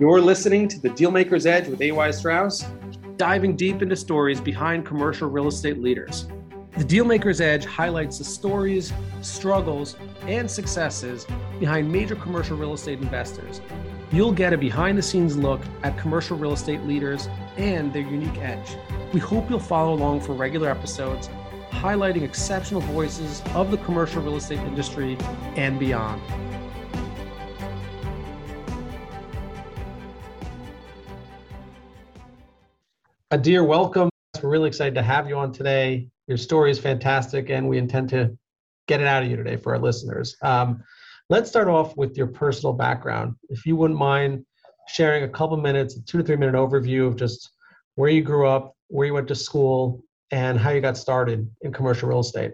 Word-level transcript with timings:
You're 0.00 0.20
listening 0.20 0.66
to 0.68 0.80
the 0.80 0.90
Dealmaker's 0.90 1.46
Edge 1.46 1.68
with 1.68 1.80
AY 1.80 2.10
Strauss, 2.10 2.64
diving 3.16 3.54
deep 3.54 3.80
into 3.80 3.94
stories 3.94 4.40
behind 4.40 4.84
commercial 4.84 5.30
real 5.30 5.46
estate 5.46 5.80
leaders. 5.80 6.26
The 6.76 6.82
Dealmaker's 6.82 7.40
Edge 7.40 7.64
highlights 7.64 8.18
the 8.18 8.24
stories, 8.24 8.92
struggles, 9.22 9.94
and 10.22 10.50
successes 10.50 11.28
behind 11.60 11.92
major 11.92 12.16
commercial 12.16 12.56
real 12.56 12.74
estate 12.74 12.98
investors. 12.98 13.60
You'll 14.10 14.32
get 14.32 14.52
a 14.52 14.58
behind 14.58 14.98
the 14.98 15.02
scenes 15.02 15.36
look 15.36 15.60
at 15.84 15.96
commercial 15.96 16.36
real 16.36 16.54
estate 16.54 16.82
leaders 16.82 17.28
and 17.56 17.92
their 17.92 18.02
unique 18.02 18.38
edge. 18.38 18.76
We 19.12 19.20
hope 19.20 19.48
you'll 19.48 19.60
follow 19.60 19.94
along 19.94 20.22
for 20.22 20.32
regular 20.32 20.68
episodes 20.68 21.28
highlighting 21.70 22.22
exceptional 22.22 22.80
voices 22.80 23.42
of 23.54 23.70
the 23.70 23.76
commercial 23.78 24.22
real 24.22 24.36
estate 24.36 24.60
industry 24.60 25.16
and 25.54 25.78
beyond. 25.78 26.20
Adir, 33.34 33.66
welcome. 33.66 34.08
We're 34.40 34.48
really 34.48 34.68
excited 34.68 34.94
to 34.94 35.02
have 35.02 35.28
you 35.28 35.36
on 35.36 35.50
today. 35.50 36.08
Your 36.28 36.36
story 36.36 36.70
is 36.70 36.78
fantastic, 36.78 37.50
and 37.50 37.68
we 37.68 37.78
intend 37.78 38.08
to 38.10 38.38
get 38.86 39.00
it 39.00 39.08
out 39.08 39.24
of 39.24 39.28
you 39.28 39.34
today 39.34 39.56
for 39.56 39.74
our 39.74 39.80
listeners. 39.80 40.36
Um, 40.40 40.84
let's 41.30 41.50
start 41.50 41.66
off 41.66 41.96
with 41.96 42.16
your 42.16 42.28
personal 42.28 42.72
background. 42.72 43.34
If 43.48 43.66
you 43.66 43.74
wouldn't 43.74 43.98
mind 43.98 44.46
sharing 44.86 45.24
a 45.24 45.28
couple 45.28 45.56
minutes, 45.56 45.96
a 45.96 46.04
two 46.04 46.18
to 46.18 46.22
three 46.22 46.36
minute 46.36 46.54
overview 46.54 47.08
of 47.08 47.16
just 47.16 47.50
where 47.96 48.08
you 48.08 48.22
grew 48.22 48.46
up, 48.46 48.76
where 48.86 49.04
you 49.04 49.14
went 49.14 49.26
to 49.26 49.34
school, 49.34 50.04
and 50.30 50.56
how 50.56 50.70
you 50.70 50.80
got 50.80 50.96
started 50.96 51.50
in 51.62 51.72
commercial 51.72 52.08
real 52.08 52.20
estate. 52.20 52.52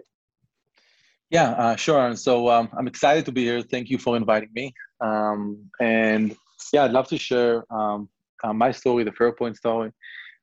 Yeah, 1.29 1.51
uh, 1.51 1.75
sure. 1.75 2.15
So 2.15 2.49
um, 2.49 2.69
I'm 2.75 2.87
excited 2.87 3.25
to 3.25 3.31
be 3.31 3.43
here. 3.43 3.61
Thank 3.61 3.91
you 3.91 3.99
for 3.99 4.17
inviting 4.17 4.49
me. 4.55 4.73
Um, 4.99 5.63
and 5.79 6.35
yeah, 6.73 6.85
I'd 6.85 6.91
love 6.91 7.07
to 7.09 7.19
share 7.19 7.71
um, 7.71 8.09
uh, 8.43 8.51
my 8.51 8.71
story, 8.71 9.03
the 9.03 9.11
Faropoint 9.11 9.57
story. 9.57 9.91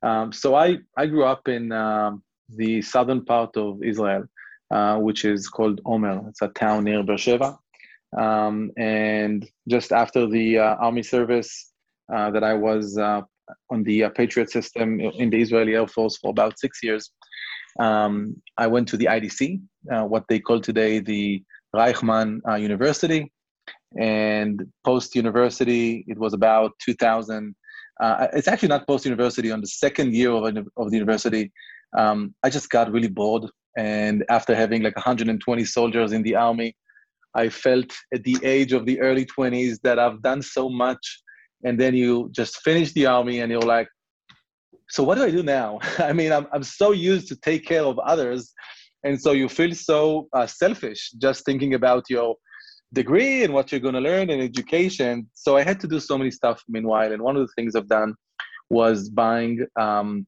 Um, 0.02 0.32
so 0.32 0.54
I, 0.54 0.78
I 0.96 1.06
grew 1.06 1.24
up 1.24 1.48
in 1.48 1.72
um, 1.72 2.22
the 2.48 2.82
southern 2.82 3.24
part 3.24 3.56
of 3.56 3.82
Israel, 3.82 4.24
uh, 4.70 4.98
which 4.98 5.24
is 5.24 5.48
called 5.48 5.80
Omer. 5.84 6.28
It's 6.28 6.42
a 6.42 6.48
town 6.48 6.84
near 6.84 7.02
Beersheba. 7.02 7.58
Um, 8.16 8.70
and 8.76 9.48
just 9.69 9.92
after 9.92 10.26
the 10.26 10.58
uh, 10.58 10.76
army 10.76 11.02
service 11.02 11.72
uh, 12.12 12.30
that 12.30 12.42
I 12.42 12.54
was 12.54 12.96
uh, 12.96 13.22
on 13.70 13.82
the 13.82 14.04
uh, 14.04 14.10
Patriot 14.10 14.50
system 14.50 15.00
in 15.00 15.30
the 15.30 15.41
Israeli 15.41 15.74
Air 15.74 15.86
Force 15.86 16.16
for 16.16 16.30
about 16.30 16.58
six 16.58 16.82
years, 16.82 17.10
um, 17.78 18.41
I 18.56 18.66
went 18.66 18.88
to 18.88 18.96
the 18.96 19.06
IDC, 19.06 19.60
uh, 19.92 20.04
what 20.04 20.24
they 20.28 20.41
call 20.41 20.60
today 20.60 21.00
the 21.00 21.42
Reichman 21.74 22.41
University. 22.60 23.30
And 23.98 24.66
post 24.84 25.14
university, 25.14 26.04
it 26.08 26.19
was 26.19 26.34
about 26.34 26.72
2000. 26.84 27.54
Uh, 28.00 28.28
it's 28.32 28.48
actually 28.48 28.68
not 28.68 28.86
post 28.86 29.04
university. 29.04 29.50
On 29.50 29.60
the 29.60 29.66
second 29.66 30.14
year 30.14 30.30
of, 30.30 30.56
of 30.77 30.91
the 30.91 30.96
university, 30.96 31.52
um, 31.96 32.34
I 32.42 32.50
just 32.50 32.70
got 32.70 32.92
really 32.92 33.08
bored. 33.08 33.44
And 33.77 34.24
after 34.28 34.54
having 34.54 34.82
like 34.82 34.96
120 34.96 35.64
soldiers 35.64 36.12
in 36.12 36.22
the 36.22 36.36
army, 36.36 36.76
I 37.34 37.48
felt 37.48 37.92
at 38.12 38.24
the 38.24 38.38
age 38.42 38.72
of 38.72 38.86
the 38.86 39.00
early 39.00 39.26
20s 39.26 39.78
that 39.82 39.98
I've 39.98 40.22
done 40.22 40.42
so 40.42 40.69
much. 40.69 41.22
And 41.64 41.78
then 41.78 41.94
you 41.94 42.30
just 42.32 42.60
finish 42.62 42.92
the 42.92 43.06
army 43.06 43.41
and 43.41 43.50
you're 43.50 43.60
like, 43.60 43.88
so 44.88 45.02
what 45.02 45.16
do 45.16 45.24
I 45.24 45.30
do 45.30 45.42
now? 45.42 45.78
I 45.98 46.12
mean, 46.12 46.32
I'm, 46.32 46.46
I'm 46.52 46.62
so 46.62 46.92
used 46.92 47.28
to 47.28 47.36
take 47.36 47.66
care 47.66 47.84
of 47.84 47.98
others. 48.00 48.52
And 49.04 49.20
so 49.20 49.32
you 49.32 49.48
feel 49.48 49.74
so 49.74 50.28
uh, 50.32 50.46
selfish 50.46 51.12
just 51.19 51.44
thinking 51.44 51.74
about 51.74 52.04
your 52.08 52.36
degree 52.92 53.44
and 53.44 53.53
what 53.53 53.70
you're 53.70 53.81
going 53.81 53.94
to 53.94 54.00
learn 54.00 54.31
in 54.31 54.41
education. 54.41 55.28
So 55.34 55.56
I 55.56 55.62
had 55.62 55.81
to 55.81 55.89
do 55.89 56.00
so 56.00 56.17
many 56.17 56.31
stuff 56.31 56.62
meanwhile. 56.69 57.12
And 57.12 57.22
one 57.22 57.36
of 57.36 57.47
the 57.47 57.53
things 57.55 57.75
I've 57.75 57.89
done 57.89 58.14
was 58.70 59.08
buying 59.08 59.67
um, 59.78 60.26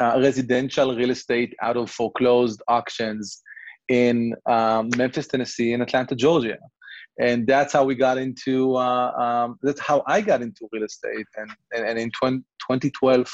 uh, 0.00 0.18
residential 0.20 0.94
real 0.94 1.10
estate 1.10 1.54
out 1.62 1.76
of 1.76 1.90
foreclosed 1.90 2.62
auctions 2.68 3.42
in 3.88 4.34
um, 4.46 4.90
Memphis, 4.96 5.26
Tennessee, 5.26 5.72
and 5.72 5.82
Atlanta, 5.82 6.14
Georgia. 6.14 6.58
And 7.20 7.46
that's 7.46 7.72
how 7.72 7.84
we 7.84 7.94
got 7.94 8.16
into, 8.16 8.74
uh, 8.76 9.10
um, 9.12 9.58
that's 9.62 9.80
how 9.80 10.02
I 10.06 10.22
got 10.22 10.40
into 10.40 10.68
real 10.72 10.84
estate. 10.84 11.26
And, 11.36 11.50
and, 11.72 11.86
and 11.86 11.98
in 11.98 12.10
20, 12.18 12.38
2012, 12.38 13.30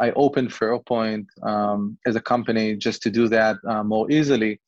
I 0.00 0.10
opened 0.12 0.50
Faropoint 0.50 1.26
um, 1.42 1.96
as 2.06 2.16
a 2.16 2.20
company 2.20 2.76
just 2.76 3.02
to 3.02 3.10
do 3.10 3.28
that 3.28 3.56
uh, 3.68 3.84
more 3.84 4.10
easily. 4.10 4.60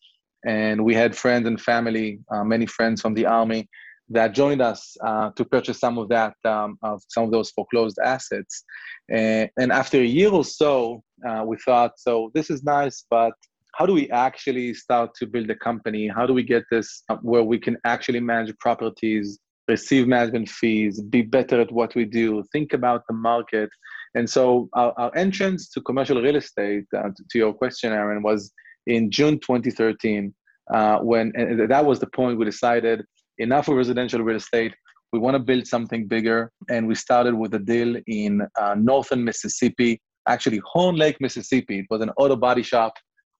And 0.47 0.85
we 0.85 0.95
had 0.95 1.17
friends 1.17 1.47
and 1.47 1.61
family, 1.61 2.21
uh, 2.31 2.45
many 2.45 2.67
friends 2.67 3.01
from 3.01 3.15
the 3.15 3.27
army, 3.27 3.69
that 4.09 4.33
joined 4.33 4.63
us 4.63 4.97
uh, 5.05 5.31
to 5.31 5.45
purchase 5.45 5.81
some 5.81 5.99
of 5.99 6.09
that, 6.09 6.35
um, 6.45 6.79
of 6.83 7.03
some 7.09 7.25
of 7.25 7.33
those 7.33 7.51
foreclosed 7.51 7.99
assets. 7.99 8.65
And, 9.11 9.51
and 9.59 9.73
after 9.73 9.99
a 9.99 10.05
year 10.05 10.31
or 10.31 10.45
so, 10.45 11.03
uh, 11.29 11.43
we 11.45 11.57
thought, 11.59 11.99
so 11.99 12.31
this 12.33 12.49
is 12.49 12.63
nice, 12.63 13.05
but 13.11 13.33
how 13.75 13.85
do 13.85 13.93
we 13.93 14.09
actually 14.11 14.73
start 14.75 15.15
to 15.17 15.27
build 15.27 15.51
a 15.51 15.57
company? 15.57 16.09
How 16.09 16.27
do 16.27 16.33
we 16.33 16.43
get 16.43 16.65
this 16.71 17.03
where 17.21 17.43
we 17.43 17.59
can 17.59 17.77
actually 17.85 18.21
manage 18.21 18.57
properties, 18.59 19.39
receive 19.69 20.07
management 20.07 20.49
fees, 20.49 21.03
be 21.03 21.23
better 21.23 21.61
at 21.61 21.73
what 21.73 21.95
we 21.95 22.05
do, 22.05 22.43
think 22.53 22.73
about 22.73 23.03
the 23.09 23.15
market? 23.15 23.69
And 24.15 24.31
so 24.31 24.71
our, 24.73 24.95
our 24.97 25.15
entrance 25.15 25.69
to 25.71 25.83
commercial 25.83 26.23
real 26.23 26.37
estate, 26.37 26.85
uh, 26.97 27.03
to, 27.03 27.25
to, 27.31 27.39
your 27.39 27.53
question, 27.53 27.93
Aaron, 27.93 28.23
was 28.23 28.51
in 28.87 29.11
June 29.11 29.39
2013, 29.39 30.35
uh, 30.73 30.99
when 30.99 31.33
that 31.69 31.85
was 31.85 32.01
the 32.01 32.09
point 32.09 32.39
we 32.39 32.45
decided 32.45 33.05
enough 33.39 33.69
of 33.69 33.77
residential 33.77 34.21
real 34.23 34.37
estate. 34.37 34.75
We 35.13 35.21
want 35.21 35.35
to 35.35 35.39
build 35.39 35.67
something 35.67 36.07
bigger, 36.07 36.51
and 36.69 36.87
we 36.87 36.95
started 36.95 37.35
with 37.35 37.55
a 37.55 37.59
deal 37.59 37.97
in 38.07 38.43
uh, 38.61 38.75
northern 38.75 39.25
Mississippi, 39.25 40.01
actually 40.29 40.61
Horn 40.65 40.97
Lake, 40.97 41.21
Mississippi. 41.21 41.81
It 41.81 41.87
was 41.89 42.01
an 42.01 42.11
auto 42.17 42.37
body 42.37 42.63
shop 42.63 42.95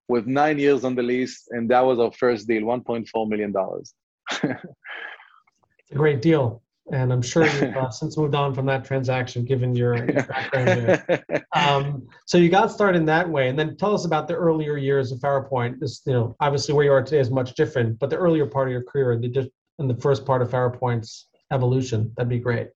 with 0.09 0.27
nine 0.27 0.59
years 0.59 0.85
on 0.85 0.95
the 0.95 1.03
lease, 1.03 1.43
and 1.51 1.69
that 1.71 1.85
was 1.85 1.99
our 1.99 2.13
first 2.13 2.47
deal, 2.47 2.63
1.4 2.63 3.29
million 3.29 3.53
dollars. 3.53 3.95
it's 4.31 5.91
a 5.91 5.95
great 5.95 6.23
deal 6.23 6.63
and 6.93 7.13
I'm 7.13 7.23
sure 7.23 7.47
you've 7.47 7.77
uh, 7.77 7.91
since 7.91 8.17
moved 8.17 8.35
on 8.35 8.55
from 8.55 8.67
that 8.67 8.85
transaction, 8.85 9.45
given 9.45 9.75
your, 9.75 9.97
your 9.97 10.23
background 10.29 10.69
there. 10.69 11.47
Um, 11.53 12.07
so 12.27 12.39
you 12.39 12.49
got 12.49 12.71
started 12.71 12.99
in 12.99 13.07
that 13.07 13.29
way, 13.29 13.49
and 13.49 13.59
then 13.59 13.77
tell 13.77 13.95
us 13.95 14.05
about 14.05 14.29
the 14.29 14.35
earlier 14.35 14.77
years 14.77 15.11
of 15.13 15.19
Faropoint. 15.19 15.81
This, 15.81 16.03
you 16.07 16.13
know, 16.13 16.37
obviously 16.41 16.75
where 16.75 16.85
you 16.85 16.93
are 16.93 17.03
today 17.03 17.21
is 17.21 17.31
much 17.31 17.55
different, 17.55 17.99
but 17.99 18.11
the 18.11 18.17
earlier 18.17 18.47
part 18.47 18.69
of 18.69 18.73
your 18.73 18.85
career, 18.85 19.19
the 19.19 19.51
in 19.79 19.89
the 19.89 19.97
first 19.97 20.25
part 20.25 20.43
of 20.43 20.51
Faropoint's 20.51 21.29
evolution, 21.53 22.13
that'd 22.17 22.31
be 22.31 22.39
great. 22.39 22.69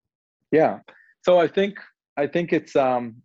Yeah. 0.50 0.80
So 1.22 1.38
I 1.38 1.46
think 1.46 1.78
I 2.16 2.26
think 2.26 2.52
it's 2.52 2.74
um, 2.76 3.16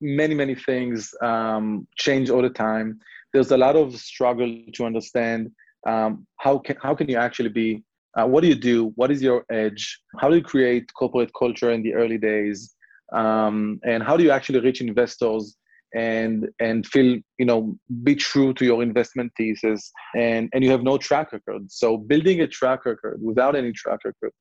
many 0.00 0.34
many 0.34 0.54
things 0.54 1.14
um, 1.22 1.86
change 1.96 2.30
all 2.30 2.42
the 2.42 2.50
time. 2.50 2.98
There's 3.32 3.50
a 3.50 3.56
lot 3.56 3.76
of 3.76 3.96
struggle 3.96 4.64
to 4.74 4.84
understand 4.84 5.50
um, 5.86 6.26
how 6.38 6.58
can 6.58 6.76
how 6.82 6.94
can 6.94 7.08
you 7.08 7.16
actually 7.16 7.50
be 7.50 7.84
uh, 8.16 8.26
what 8.26 8.42
do 8.42 8.48
you 8.48 8.54
do? 8.54 8.92
What 8.96 9.10
is 9.10 9.22
your 9.22 9.44
edge? 9.50 10.00
How 10.18 10.28
do 10.28 10.36
you 10.36 10.42
create 10.42 10.92
corporate 10.94 11.30
culture 11.38 11.70
in 11.72 11.82
the 11.82 11.94
early 11.94 12.18
days? 12.18 12.74
Um, 13.12 13.80
and 13.84 14.02
how 14.02 14.16
do 14.16 14.24
you 14.24 14.30
actually 14.30 14.60
reach 14.60 14.80
investors 14.80 15.56
and 15.94 16.48
and 16.58 16.84
feel 16.86 17.18
you 17.38 17.46
know 17.46 17.76
be 18.02 18.14
true 18.14 18.52
to 18.52 18.64
your 18.64 18.82
investment 18.82 19.32
thesis 19.36 19.92
and 20.16 20.50
and 20.52 20.64
you 20.64 20.70
have 20.70 20.82
no 20.82 20.98
track 20.98 21.32
record 21.32 21.70
so 21.70 21.96
building 21.96 22.40
a 22.40 22.48
track 22.48 22.84
record 22.84 23.18
without 23.22 23.54
any 23.54 23.72
track 23.72 24.00
record 24.04 24.32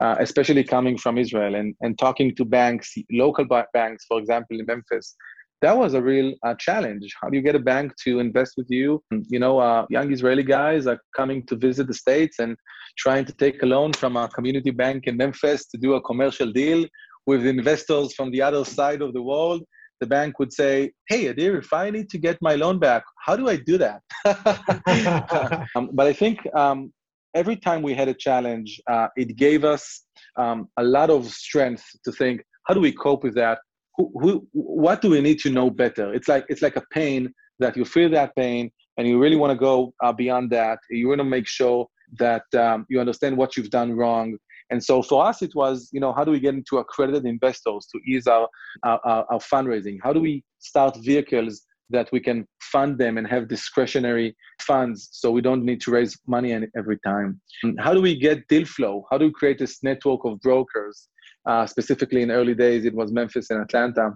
uh, 0.00 0.16
especially 0.18 0.64
coming 0.64 0.96
from 0.96 1.18
israel 1.18 1.54
and 1.54 1.74
and 1.82 1.98
talking 1.98 2.34
to 2.34 2.44
banks 2.44 2.94
local 3.12 3.44
banks 3.74 4.06
for 4.08 4.18
example 4.18 4.58
in 4.58 4.64
memphis 4.64 5.14
that 5.64 5.78
was 5.78 5.94
a 5.94 6.02
real 6.02 6.34
uh, 6.46 6.54
challenge. 6.66 7.14
How 7.20 7.30
do 7.30 7.36
you 7.38 7.42
get 7.42 7.54
a 7.54 7.64
bank 7.72 7.92
to 8.04 8.20
invest 8.20 8.52
with 8.58 8.66
you? 8.68 9.02
You 9.34 9.38
know, 9.38 9.58
uh, 9.58 9.86
young 9.88 10.12
Israeli 10.12 10.42
guys 10.42 10.86
are 10.86 11.00
coming 11.16 11.46
to 11.46 11.56
visit 11.56 11.86
the 11.86 11.94
States 11.94 12.38
and 12.38 12.54
trying 12.98 13.24
to 13.24 13.32
take 13.32 13.62
a 13.62 13.66
loan 13.74 13.94
from 13.94 14.16
a 14.16 14.28
community 14.28 14.72
bank 14.82 15.06
in 15.06 15.16
Memphis 15.16 15.66
to 15.68 15.78
do 15.78 15.94
a 15.94 16.02
commercial 16.02 16.52
deal 16.52 16.86
with 17.26 17.46
investors 17.46 18.14
from 18.14 18.30
the 18.30 18.42
other 18.42 18.62
side 18.78 19.00
of 19.00 19.14
the 19.14 19.22
world. 19.22 19.62
The 20.00 20.06
bank 20.06 20.38
would 20.38 20.52
say, 20.52 20.92
Hey, 21.08 21.22
Adir, 21.32 21.56
if 21.64 21.72
I 21.72 21.88
need 21.88 22.10
to 22.10 22.18
get 22.18 22.36
my 22.42 22.56
loan 22.56 22.78
back, 22.78 23.02
how 23.24 23.34
do 23.34 23.48
I 23.48 23.56
do 23.56 23.78
that? 23.78 24.00
um, 25.74 25.88
but 25.94 26.06
I 26.06 26.12
think 26.12 26.36
um, 26.54 26.92
every 27.34 27.56
time 27.56 27.80
we 27.80 27.94
had 27.94 28.08
a 28.08 28.18
challenge, 28.26 28.80
uh, 28.94 29.08
it 29.16 29.36
gave 29.36 29.64
us 29.64 30.02
um, 30.36 30.68
a 30.76 30.84
lot 30.84 31.08
of 31.08 31.26
strength 31.28 31.84
to 32.04 32.12
think, 32.12 32.42
how 32.66 32.74
do 32.74 32.80
we 32.80 32.92
cope 32.92 33.24
with 33.24 33.34
that? 33.36 33.58
Who, 33.96 34.12
who, 34.20 34.46
what 34.52 35.02
do 35.02 35.10
we 35.10 35.20
need 35.20 35.38
to 35.40 35.50
know 35.50 35.70
better? 35.70 36.12
It's 36.12 36.28
like 36.28 36.44
it's 36.48 36.62
like 36.62 36.76
a 36.76 36.84
pain 36.92 37.32
that 37.58 37.76
you 37.76 37.84
feel 37.84 38.10
that 38.10 38.34
pain, 38.36 38.70
and 38.96 39.06
you 39.06 39.18
really 39.20 39.36
want 39.36 39.52
to 39.52 39.58
go 39.58 39.94
uh, 40.02 40.12
beyond 40.12 40.50
that. 40.50 40.78
You 40.90 41.08
want 41.08 41.20
to 41.20 41.24
make 41.24 41.46
sure 41.46 41.86
that 42.18 42.44
um, 42.54 42.86
you 42.88 43.00
understand 43.00 43.36
what 43.36 43.56
you've 43.56 43.70
done 43.70 43.92
wrong. 43.92 44.36
And 44.70 44.82
so 44.82 45.02
for 45.02 45.24
us, 45.26 45.42
it 45.42 45.54
was, 45.54 45.90
you 45.92 46.00
know, 46.00 46.12
how 46.12 46.24
do 46.24 46.30
we 46.30 46.40
get 46.40 46.54
into 46.54 46.78
accredited 46.78 47.26
investors 47.26 47.86
to 47.92 48.00
ease 48.10 48.26
our, 48.26 48.48
our, 48.82 48.98
our 49.04 49.38
fundraising? 49.38 49.98
How 50.02 50.12
do 50.12 50.20
we 50.20 50.42
start 50.58 50.96
vehicles 51.04 51.62
that 51.90 52.10
we 52.12 52.20
can 52.20 52.46
fund 52.60 52.98
them 52.98 53.18
and 53.18 53.26
have 53.26 53.48
discretionary 53.48 54.36
funds 54.60 55.08
so 55.12 55.30
we 55.30 55.40
don't 55.40 55.64
need 55.64 55.80
to 55.82 55.90
raise 55.90 56.18
money 56.26 56.56
every 56.76 56.98
time. 57.04 57.40
How 57.78 57.92
do 57.94 58.00
we 58.00 58.18
get 58.18 58.48
deal 58.48 58.64
flow? 58.64 59.06
How 59.10 59.18
do 59.18 59.26
we 59.26 59.32
create 59.32 59.58
this 59.58 59.82
network 59.82 60.24
of 60.24 60.40
brokers? 60.40 61.08
Uh, 61.46 61.66
specifically 61.66 62.22
in 62.22 62.30
early 62.30 62.54
days, 62.54 62.86
it 62.86 62.94
was 62.94 63.12
Memphis 63.12 63.50
and 63.50 63.60
Atlanta 63.60 64.14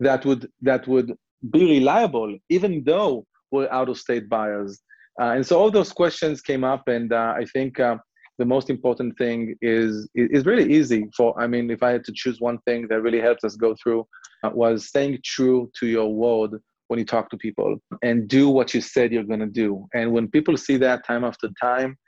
that 0.00 0.24
would 0.24 0.50
that 0.62 0.86
would 0.86 1.14
be 1.50 1.64
reliable, 1.78 2.36
even 2.48 2.82
though 2.84 3.26
we're 3.50 3.70
out 3.70 3.88
of 3.88 3.98
state 3.98 4.28
buyers. 4.28 4.80
Uh, 5.20 5.32
and 5.36 5.46
so 5.46 5.58
all 5.58 5.70
those 5.70 5.92
questions 5.92 6.40
came 6.40 6.64
up, 6.64 6.88
and 6.88 7.12
uh, 7.12 7.34
I 7.36 7.44
think 7.52 7.78
uh, 7.78 7.96
the 8.38 8.44
most 8.44 8.70
important 8.70 9.16
thing 9.16 9.54
is 9.60 10.08
is 10.14 10.46
really 10.46 10.72
easy. 10.72 11.08
For 11.16 11.38
I 11.40 11.46
mean, 11.46 11.70
if 11.70 11.82
I 11.82 11.90
had 11.90 12.04
to 12.04 12.12
choose 12.14 12.40
one 12.40 12.58
thing 12.66 12.88
that 12.88 13.02
really 13.02 13.20
helped 13.20 13.44
us 13.44 13.56
go 13.56 13.74
through, 13.82 14.06
uh, 14.42 14.50
was 14.52 14.88
staying 14.88 15.18
true 15.24 15.70
to 15.80 15.86
your 15.86 16.12
word 16.12 16.60
when 16.94 17.00
you 17.00 17.04
talk 17.04 17.28
to 17.28 17.36
people 17.36 17.76
and 18.02 18.28
do 18.28 18.48
what 18.48 18.72
you 18.72 18.80
said 18.80 19.12
you're 19.12 19.24
going 19.24 19.40
to 19.40 19.46
do. 19.64 19.86
And 19.94 20.12
when 20.12 20.28
people 20.28 20.56
see 20.56 20.76
that 20.76 21.04
time 21.04 21.24
after 21.24 21.48
time, 21.60 21.98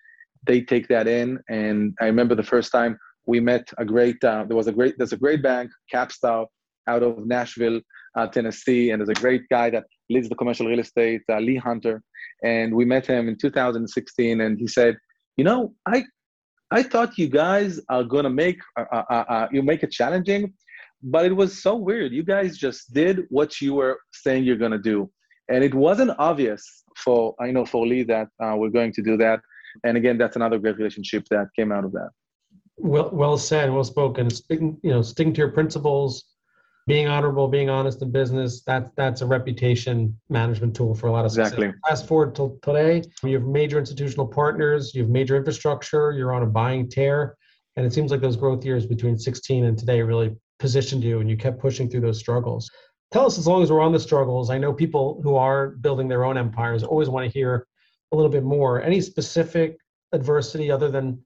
they 0.47 0.61
take 0.61 0.87
that 0.89 1.09
in. 1.09 1.41
And 1.49 1.93
I 2.01 2.05
remember 2.05 2.37
the 2.37 2.45
first 2.55 2.71
time 2.71 2.97
we 3.27 3.41
met 3.41 3.69
a 3.79 3.85
great, 3.85 4.23
uh, 4.23 4.45
there 4.47 4.57
was 4.57 4.69
a 4.69 4.73
great, 4.73 4.95
there's 4.97 5.13
a 5.13 5.17
great 5.17 5.43
bank, 5.43 5.73
Capstar, 5.93 6.47
out 6.87 7.03
of 7.03 7.27
Nashville, 7.27 7.81
uh, 8.17 8.29
Tennessee, 8.29 8.91
and 8.91 9.01
there's 9.01 9.19
a 9.19 9.21
great 9.21 9.43
guy 9.51 9.71
that 9.71 9.85
leads 10.09 10.29
the 10.29 10.37
commercial 10.37 10.69
real 10.69 10.79
estate, 10.79 11.23
uh, 11.29 11.41
Lee 11.41 11.57
Hunter. 11.57 12.01
And 12.45 12.73
we 12.73 12.85
met 12.85 13.07
him 13.07 13.29
in 13.29 13.37
2016, 13.37 14.41
and 14.41 14.57
he 14.57 14.69
said, 14.69 14.97
"You 15.37 15.43
know, 15.43 15.75
I, 15.85 16.05
I 16.71 16.85
thought 16.85 17.19
you 17.19 17.29
guys 17.29 17.81
are 17.89 18.05
gonna 18.05 18.31
make, 18.31 18.61
uh, 18.79 18.85
uh, 18.93 19.03
uh, 19.11 19.25
uh 19.35 19.49
you 19.51 19.65
make 19.65 19.83
it 19.83 19.91
challenging, 19.91 20.53
but 21.03 21.25
it 21.25 21.33
was 21.33 21.63
so 21.63 21.77
weird. 21.77 22.13
You 22.13 22.23
guys 22.23 22.57
just 22.57 22.93
did 22.93 23.27
what 23.31 23.61
you 23.61 23.75
were 23.75 23.99
saying 24.13 24.45
you're 24.45 24.57
gonna 24.57 24.79
do, 24.79 25.11
and 25.49 25.63
it 25.63 25.75
wasn't 25.75 26.13
obvious 26.19 26.85
for 26.97 27.35
I 27.41 27.51
know 27.51 27.65
for 27.65 27.87
Lee 27.87 28.03
that 28.05 28.29
uh, 28.43 28.55
we're 28.57 28.71
going 28.71 28.93
to 28.93 29.03
do 29.03 29.17
that. 29.19 29.41
And 29.85 29.97
again, 29.97 30.17
that's 30.19 30.37
another 30.37 30.59
great 30.59 30.79
relationship 30.79 31.27
that 31.31 31.49
came 31.55 31.71
out 31.71 31.85
of 31.85 31.93
that. 31.93 32.09
Well, 32.79 33.11
well 33.13 33.37
said, 33.39 33.73
well 33.73 33.85
spoken. 33.85 34.31
Sticking, 34.31 34.79
you 34.83 34.91
know, 34.91 35.03
sticking 35.03 35.33
to 35.35 35.39
your 35.39 35.51
principles, 35.51 36.25
being 36.87 37.09
honorable, 37.09 37.49
being 37.49 37.69
honest 37.69 38.03
in 38.03 38.11
business. 38.11 38.63
That's 38.63 38.91
that's 38.97 39.21
a 39.23 39.27
reputation 39.27 40.19
management 40.29 40.77
tool 40.77 40.95
for 40.95 41.09
a 41.09 41.13
lot 41.13 41.25
of 41.25 41.33
success. 41.33 41.53
Exactly. 41.55 41.75
Fast 41.89 42.07
forward 42.07 42.35
to 42.37 42.59
today, 42.63 43.03
you 43.23 43.35
have 43.35 43.45
major 43.45 43.79
institutional 43.79 44.27
partners, 44.27 44.95
you 44.95 45.03
have 45.03 45.11
major 45.11 45.37
infrastructure, 45.37 46.13
you're 46.13 46.33
on 46.33 46.43
a 46.43 46.47
buying 46.47 46.89
tear, 46.89 47.37
and 47.77 47.85
it 47.85 47.93
seems 47.93 48.11
like 48.11 48.21
those 48.21 48.37
growth 48.37 48.65
years 48.65 48.87
between 48.87 49.19
16 49.19 49.65
and 49.65 49.79
today 49.79 50.03
really 50.03 50.37
positioned 50.59 51.05
you 51.05 51.21
and 51.21 51.29
you 51.29 51.37
kept 51.37 51.61
pushing 51.61 51.89
through 51.89 52.01
those 52.01 52.19
struggles. 52.19 52.71
Tell 53.13 53.27
us, 53.27 53.39
as 53.39 53.47
long 53.47 53.63
as 53.63 53.71
we're 53.71 53.81
on 53.81 53.93
the 53.93 54.01
struggles, 54.01 54.51
I 54.51 54.59
know 54.59 54.73
people 54.73 55.21
who 55.23 55.37
are 55.37 55.69
building 55.69 56.09
their 56.09 56.25
own 56.25 56.37
empires 56.37 56.83
always 56.83 57.09
want 57.09 57.25
to 57.25 57.39
hear 57.39 57.67
a 58.13 58.17
little 58.17 58.31
bit 58.31 58.43
more. 58.43 58.83
Any 58.83 59.01
specific 59.01 59.77
adversity 60.13 60.71
other 60.71 60.91
than 60.91 61.23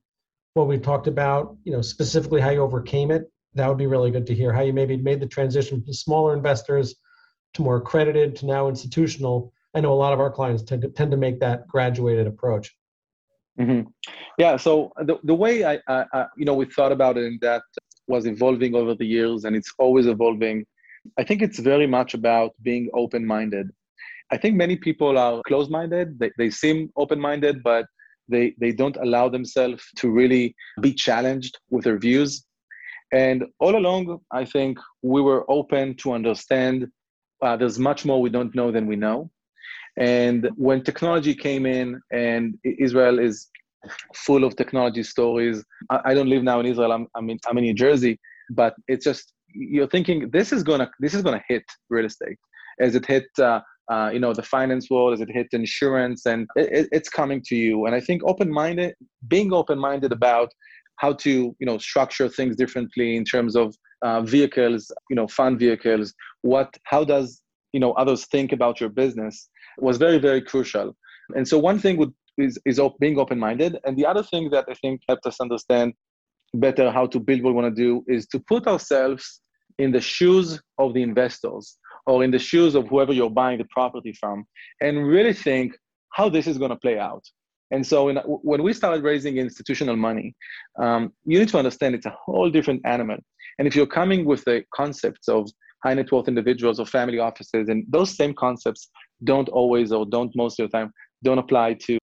what 0.55 0.67
we've 0.67 0.83
talked 0.83 1.07
about, 1.07 1.57
you 1.65 1.73
know, 1.73 1.81
specifically 1.81 2.41
how 2.41 2.51
you 2.51 2.61
overcame 2.61 3.11
it? 3.11 3.31
That 3.55 3.69
would 3.69 3.79
be 3.79 3.87
really 3.87 4.11
good 4.11 4.27
to 4.27 4.35
hear 4.35 4.53
how 4.53 4.63
you 4.63 4.73
maybe 4.73 4.97
made 4.97 5.21
the 5.21 5.27
transition 5.27 5.83
from 5.83 5.93
smaller 5.93 6.35
investors 6.35 6.97
to 7.55 7.63
more 7.63 7.77
accredited 7.77 8.37
to 8.37 8.47
now 8.47 8.69
institutional. 8.69 9.53
I 9.75 9.81
know 9.81 9.93
a 9.93 9.95
lot 9.95 10.13
of 10.13 10.21
our 10.21 10.31
clients 10.31 10.63
tend 10.63 10.83
to, 10.83 10.89
tend 10.89 11.11
to 11.13 11.17
make 11.17 11.41
that 11.41 11.67
graduated 11.67 12.27
approach. 12.27 12.75
Mm-hmm. 13.59 13.89
Yeah. 14.39 14.57
So 14.57 14.93
the, 14.99 15.19
the 15.25 15.35
way 15.35 15.65
I, 15.65 15.79
I, 15.89 16.05
I, 16.13 16.27
you 16.37 16.45
know, 16.45 16.55
we 16.55 16.67
thought 16.67 16.93
about 16.93 17.17
it 17.17 17.25
in 17.25 17.39
that 17.43 17.63
was 18.11 18.27
evolving 18.27 18.75
over 18.75 18.95
the 18.95 19.07
years 19.17 19.45
and 19.45 19.55
it's 19.57 19.73
always 19.79 20.07
evolving. 20.07 20.67
I 21.19 21.25
think 21.25 21.41
it's 21.43 21.61
very 21.73 21.87
much 21.87 22.11
about 22.15 22.51
being 22.63 22.85
open 23.03 23.25
minded. 23.37 23.67
I 24.33 24.37
think 24.37 24.55
many 24.57 24.77
people 24.77 25.19
are 25.19 25.43
closed 25.49 25.71
minded, 25.71 26.19
they, 26.21 26.31
they 26.39 26.51
seem 26.51 26.77
open 26.97 27.21
minded, 27.21 27.63
but 27.63 27.87
they, 28.29 28.55
they 28.61 28.73
don't 28.73 28.97
allow 28.97 29.29
themselves 29.29 29.83
to 29.97 30.11
really 30.11 30.55
be 30.81 30.93
challenged 30.95 31.59
with 31.71 31.85
their 31.85 31.99
views. 31.99 32.45
And 33.13 33.39
all 33.59 33.77
along, 33.77 34.21
I 34.31 34.45
think 34.45 34.79
we 35.03 35.21
were 35.21 35.43
open 35.51 35.97
to 36.03 36.13
understand 36.13 36.87
uh, 37.43 37.57
there's 37.57 37.79
much 37.79 38.05
more 38.05 38.21
we 38.21 38.31
don't 38.31 38.55
know 38.55 38.71
than 38.71 38.87
we 38.87 38.97
know. 38.97 39.31
And 39.97 40.49
when 40.57 40.85
technology 40.85 41.35
came 41.35 41.67
in, 41.67 42.01
and 42.13 42.57
Israel 42.65 43.19
is 43.19 43.49
full 44.15 44.45
of 44.45 44.57
technology 44.57 45.03
stories. 45.03 45.65
I, 45.91 46.01
I 46.07 46.15
don't 46.15 46.29
live 46.29 46.43
now 46.43 46.61
in 46.61 46.67
Israel. 46.67 46.93
I'm, 46.93 47.07
I'm 47.15 47.31
in, 47.31 47.39
I'm 47.49 47.59
in 47.59 47.65
New 47.65 47.75
Jersey, 47.75 48.19
but 48.51 48.75
it's 48.89 49.05
just 49.05 49.33
you're 49.53 49.89
thinking 49.89 50.31
this 50.31 50.53
is 50.53 50.63
gonna 50.63 50.91
this 51.01 51.15
is 51.15 51.23
gonna 51.23 51.43
hit 51.49 51.65
real 51.89 52.07
estate 52.07 52.39
as 52.81 52.95
it 52.95 53.07
hit 53.07 53.27
uh, 53.39 53.61
uh, 53.91 54.11
you 54.13 54.21
know 54.21 54.33
the 54.33 54.43
finance 54.43 54.89
world 54.91 55.13
as 55.13 55.21
it 55.21 55.31
hit 55.31 55.49
insurance 55.53 56.27
and 56.27 56.47
it, 56.57 56.89
it's 56.93 57.09
coming 57.09 57.43
to 57.45 57.57
you 57.57 57.87
and 57.87 57.95
i 57.95 58.01
think 58.01 58.23
open-minded 58.25 58.95
being 59.29 59.53
open-minded 59.53 60.13
about 60.13 60.51
how 60.97 61.13
to 61.13 61.55
you 61.59 61.67
know 61.67 61.79
structure 61.79 62.29
things 62.29 62.57
differently 62.57 63.17
in 63.17 63.25
terms 63.25 63.57
of 63.57 63.75
uh, 64.03 64.21
vehicles 64.23 64.93
you 65.09 65.17
know 65.17 65.27
fund 65.27 65.59
vehicles 65.59 66.15
what 66.43 66.77
how 66.85 67.03
does 67.05 67.43
you 67.73 67.81
know 67.81 67.93
others 67.93 68.27
think 68.27 68.53
about 68.53 68.81
your 68.81 68.91
business 68.91 69.49
was 69.79 69.97
very 69.99 70.19
very 70.19 70.41
crucial 70.41 70.97
and 71.37 71.47
so 71.47 71.59
one 71.59 71.79
thing 71.79 71.97
would 71.97 72.13
is, 72.39 72.59
is 72.65 72.81
being 73.01 73.19
open-minded. 73.19 73.79
And 73.85 73.97
the 73.97 74.07
other 74.07 74.23
thing 74.23 74.51
that 74.51 74.65
I 74.69 74.75
think 74.75 75.01
helped 75.09 75.27
us 75.27 75.41
understand 75.41 75.95
better 76.55 76.91
how 76.91 77.07
to 77.07 77.21
build 77.21 77.43
what 77.43 77.55
we 77.55 77.63
want 77.63 77.75
to 77.75 77.83
do 77.83 78.05
is 78.09 78.27
to 78.29 78.41
put 78.41 78.67
ourselves 78.67 79.41
in 79.79 79.93
the 79.93 80.01
shoes 80.01 80.61
of 80.79 80.95
the 80.95 81.03
investors 81.03 81.79
or 82.07 82.25
in 82.25 82.31
the 82.31 82.39
shoes 82.39 82.75
of 82.75 82.89
whoever 82.89 83.13
you're 83.13 83.31
buying 83.31 83.59
the 83.59 83.67
property 83.71 84.13
from 84.19 84.45
and 84.81 85.07
really 85.07 85.33
think 85.33 85.77
how 86.13 86.29
this 86.29 86.47
is 86.47 86.59
going 86.59 86.71
to 86.71 86.77
play 86.77 86.99
out. 86.99 87.23
And 87.71 87.87
so 87.87 88.09
in, 88.09 88.17
when 88.27 88.63
we 88.63 88.73
started 88.73 89.05
raising 89.05 89.37
institutional 89.37 89.97
money, 89.97 90.35
um, 90.83 91.13
you 91.25 91.39
need 91.39 91.49
to 91.51 91.59
understand 91.59 91.95
it's 91.95 92.07
a 92.07 92.17
whole 92.25 92.51
different 92.51 92.83
animal. 92.85 93.17
And 93.59 93.69
if 93.69 93.77
you're 93.77 93.87
coming 93.87 94.25
with 94.25 94.45
the 94.45 94.65
concepts 94.75 95.29
of 95.29 95.49
high 95.85 95.95
net 95.95 96.11
worth 96.11 96.29
individuals 96.29 96.81
or 96.81 96.87
family 96.87 97.19
offices, 97.19 97.69
and 97.69 97.85
those 97.89 98.17
same 98.17 98.35
concepts 98.35 98.91
don't 99.25 99.49
always 99.51 99.93
or 99.93 100.05
don't 100.05 100.35
most 100.35 100.59
of 100.59 100.71
the 100.71 100.77
time 100.77 100.93
don't 101.23 101.39
apply 101.39 101.75
to 101.75 101.99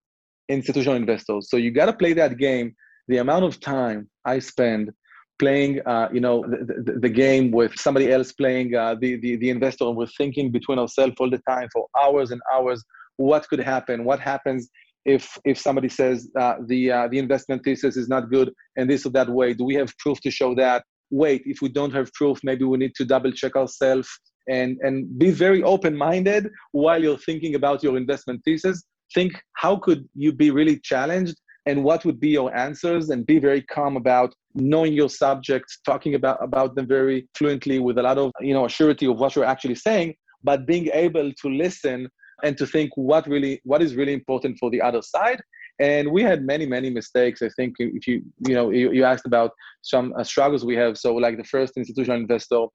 institutional 0.49 0.95
investors. 0.95 1.49
So 1.49 1.57
you 1.57 1.71
got 1.71 1.87
to 1.87 1.93
play 1.93 2.13
that 2.13 2.37
game. 2.37 2.75
The 3.07 3.17
amount 3.17 3.45
of 3.45 3.59
time 3.59 4.09
I 4.25 4.39
spend 4.39 4.91
playing, 5.39 5.81
uh, 5.85 6.09
you 6.11 6.19
know, 6.19 6.43
the, 6.43 6.83
the, 6.83 6.99
the, 6.99 7.09
game 7.09 7.51
with 7.51 7.77
somebody 7.79 8.11
else 8.11 8.31
playing 8.31 8.75
uh, 8.75 8.95
the, 8.99 9.17
the, 9.17 9.35
the 9.37 9.49
investor, 9.49 9.85
and 9.85 9.95
we're 9.95 10.07
thinking 10.17 10.51
between 10.51 10.79
ourselves 10.79 11.13
all 11.19 11.29
the 11.29 11.41
time 11.47 11.69
for 11.71 11.87
hours 12.01 12.31
and 12.31 12.41
hours. 12.51 12.83
What 13.17 13.47
could 13.47 13.59
happen? 13.59 14.03
What 14.03 14.19
happens 14.19 14.69
if 15.05 15.37
if 15.45 15.57
somebody 15.57 15.89
says 15.89 16.29
uh, 16.39 16.55
the 16.65 16.91
uh, 16.91 17.07
the 17.07 17.19
investment 17.19 17.63
thesis 17.63 17.97
is 17.97 18.09
not 18.09 18.29
good 18.29 18.51
and 18.75 18.89
this 18.89 19.05
or 19.05 19.09
that 19.11 19.29
way? 19.29 19.53
Do 19.53 19.63
we 19.63 19.75
have 19.75 19.95
proof 19.99 20.19
to 20.21 20.31
show 20.31 20.53
that? 20.55 20.83
Wait, 21.09 21.43
if 21.45 21.61
we 21.61 21.69
don't 21.69 21.93
have 21.93 22.11
proof, 22.13 22.39
maybe 22.43 22.65
we 22.65 22.77
need 22.77 22.93
to 22.95 23.05
double 23.05 23.31
check 23.31 23.55
ourselves 23.55 24.09
and 24.49 24.77
and 24.81 25.17
be 25.17 25.31
very 25.31 25.63
open 25.63 25.95
minded 25.95 26.49
while 26.71 27.01
you're 27.01 27.17
thinking 27.17 27.55
about 27.55 27.83
your 27.83 27.97
investment 27.97 28.41
thesis 28.43 28.83
think 29.13 29.41
how 29.53 29.75
could 29.77 30.07
you 30.13 30.31
be 30.31 30.51
really 30.51 30.79
challenged 30.79 31.35
and 31.65 31.83
what 31.83 32.05
would 32.05 32.19
be 32.19 32.29
your 32.29 32.55
answers 32.55 33.09
and 33.09 33.25
be 33.25 33.39
very 33.39 33.61
calm 33.61 33.97
about 33.97 34.33
knowing 34.55 34.93
your 34.93 35.09
subjects 35.09 35.79
talking 35.85 36.15
about 36.15 36.41
about 36.41 36.75
them 36.75 36.87
very 36.87 37.27
fluently 37.37 37.79
with 37.79 37.97
a 37.97 38.01
lot 38.01 38.17
of 38.17 38.31
you 38.41 38.53
know 38.53 38.67
surety 38.67 39.05
of 39.05 39.19
what 39.19 39.35
you're 39.35 39.45
actually 39.45 39.75
saying 39.75 40.13
but 40.43 40.65
being 40.65 40.87
able 40.93 41.31
to 41.33 41.49
listen 41.49 42.07
and 42.43 42.57
to 42.57 42.65
think 42.65 42.91
what 42.95 43.27
really 43.27 43.59
what 43.63 43.81
is 43.81 43.95
really 43.95 44.13
important 44.13 44.57
for 44.59 44.69
the 44.69 44.81
other 44.81 45.01
side. 45.01 45.41
And 45.79 46.11
we 46.11 46.23
had 46.23 46.43
many 46.43 46.65
many 46.65 46.89
mistakes. 46.89 47.41
I 47.41 47.49
think 47.49 47.75
if 47.79 48.07
you 48.07 48.23
you 48.47 48.55
know 48.55 48.69
you, 48.69 48.91
you 48.91 49.03
asked 49.03 49.25
about 49.25 49.51
some 49.81 50.13
uh, 50.17 50.23
struggles 50.23 50.65
we 50.65 50.75
have. 50.75 50.97
So 50.97 51.15
like 51.15 51.37
the 51.37 51.43
first 51.43 51.77
institutional 51.77 52.19
investor 52.19 52.65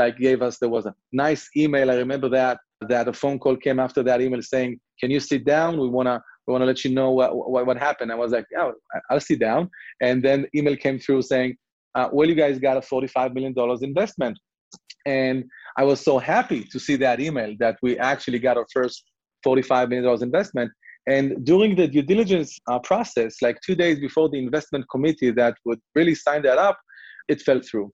like 0.00 0.16
gave 0.28 0.40
us 0.46 0.58
there 0.58 0.74
was 0.76 0.86
a 0.86 0.94
nice 1.12 1.44
email 1.62 1.90
i 1.90 1.96
remember 2.04 2.28
that 2.38 2.58
that 2.86 3.08
a 3.08 3.12
phone 3.12 3.38
call 3.38 3.56
came 3.56 3.80
after 3.80 4.02
that 4.02 4.20
email 4.20 4.42
saying, 4.42 4.78
"Can 5.00 5.10
you 5.10 5.20
sit 5.20 5.44
down? 5.44 5.78
We 5.78 5.88
wanna 5.88 6.22
we 6.46 6.52
wanna 6.52 6.66
let 6.66 6.84
you 6.84 6.92
know 6.94 7.10
what 7.10 7.34
what, 7.34 7.66
what 7.66 7.78
happened." 7.78 8.12
I 8.12 8.14
was 8.14 8.32
like, 8.32 8.46
"Oh, 8.56 8.72
I'll 9.10 9.20
sit 9.20 9.40
down." 9.40 9.70
And 10.00 10.22
then 10.22 10.46
email 10.54 10.76
came 10.76 10.98
through 10.98 11.22
saying, 11.22 11.56
uh, 11.94 12.08
"Well, 12.12 12.28
you 12.28 12.34
guys 12.34 12.58
got 12.58 12.76
a 12.76 12.82
forty-five 12.82 13.34
million 13.34 13.52
dollars 13.52 13.82
investment," 13.82 14.38
and 15.06 15.44
I 15.76 15.84
was 15.84 16.00
so 16.00 16.18
happy 16.18 16.64
to 16.72 16.78
see 16.78 16.96
that 16.96 17.20
email 17.20 17.54
that 17.58 17.76
we 17.82 17.98
actually 17.98 18.38
got 18.38 18.56
our 18.56 18.66
first 18.72 19.04
forty-five 19.42 19.88
million 19.88 20.04
dollars 20.04 20.22
investment. 20.22 20.70
And 21.08 21.42
during 21.44 21.74
the 21.74 21.88
due 21.88 22.02
diligence 22.02 22.58
uh, 22.70 22.78
process, 22.80 23.36
like 23.40 23.58
two 23.64 23.74
days 23.74 23.98
before 23.98 24.28
the 24.28 24.38
investment 24.38 24.84
committee 24.90 25.30
that 25.30 25.54
would 25.64 25.80
really 25.94 26.14
sign 26.14 26.42
that 26.42 26.58
up, 26.58 26.78
it 27.28 27.40
fell 27.40 27.60
through. 27.60 27.90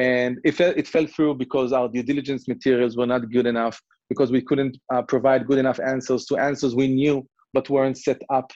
And 0.00 0.38
it 0.44 0.52
fell, 0.52 0.72
it 0.76 0.88
fell 0.88 1.06
through 1.06 1.34
because 1.34 1.72
our 1.72 1.88
due 1.88 2.02
diligence 2.02 2.48
materials 2.48 2.96
were 2.96 3.06
not 3.06 3.30
good 3.30 3.46
enough 3.46 3.80
because 4.08 4.30
we 4.32 4.42
couldn't 4.42 4.76
uh, 4.92 5.02
provide 5.02 5.46
good 5.46 5.58
enough 5.58 5.78
answers 5.80 6.24
to 6.26 6.36
answers 6.36 6.74
we 6.74 6.88
knew 6.88 7.26
but 7.52 7.70
weren't 7.70 7.98
set 7.98 8.20
up 8.32 8.50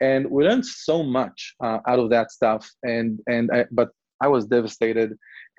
and 0.00 0.30
we 0.30 0.44
learned 0.44 0.64
so 0.64 1.02
much 1.02 1.54
uh, 1.62 1.78
out 1.86 1.98
of 1.98 2.08
that 2.10 2.30
stuff 2.30 2.68
and 2.84 3.20
and 3.28 3.50
I, 3.52 3.66
but 3.70 3.90
i 4.22 4.28
was 4.28 4.46
devastated 4.46 5.10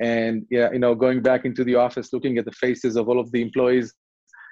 and 0.01 0.45
yeah 0.49 0.71
you 0.71 0.79
know 0.79 0.95
going 0.95 1.21
back 1.21 1.45
into 1.45 1.63
the 1.63 1.75
office 1.75 2.11
looking 2.13 2.37
at 2.37 2.45
the 2.45 2.57
faces 2.63 2.95
of 2.95 3.07
all 3.09 3.19
of 3.19 3.31
the 3.31 3.41
employees 3.41 3.93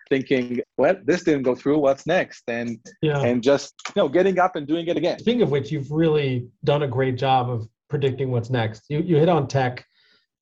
thinking, 0.09 0.59
well, 0.77 0.95
this 1.05 1.23
didn't 1.23 1.43
go 1.43 1.55
through. 1.55 1.77
What's 1.77 2.07
next? 2.07 2.43
And 2.47 2.79
yeah. 3.01 3.21
and 3.21 3.43
just 3.43 3.75
you 3.95 4.01
know, 4.01 4.09
getting 4.09 4.39
up 4.39 4.55
and 4.55 4.67
doing 4.67 4.87
it 4.87 4.97
again. 4.97 5.19
Speaking 5.19 5.43
of 5.43 5.51
which, 5.51 5.71
you've 5.71 5.91
really 5.91 6.47
done 6.63 6.81
a 6.81 6.87
great 6.87 7.15
job 7.15 7.49
of 7.49 7.67
predicting 7.89 8.31
what's 8.31 8.49
next. 8.49 8.85
You 8.89 9.01
you 9.01 9.17
hit 9.17 9.29
on 9.29 9.47
tech, 9.47 9.85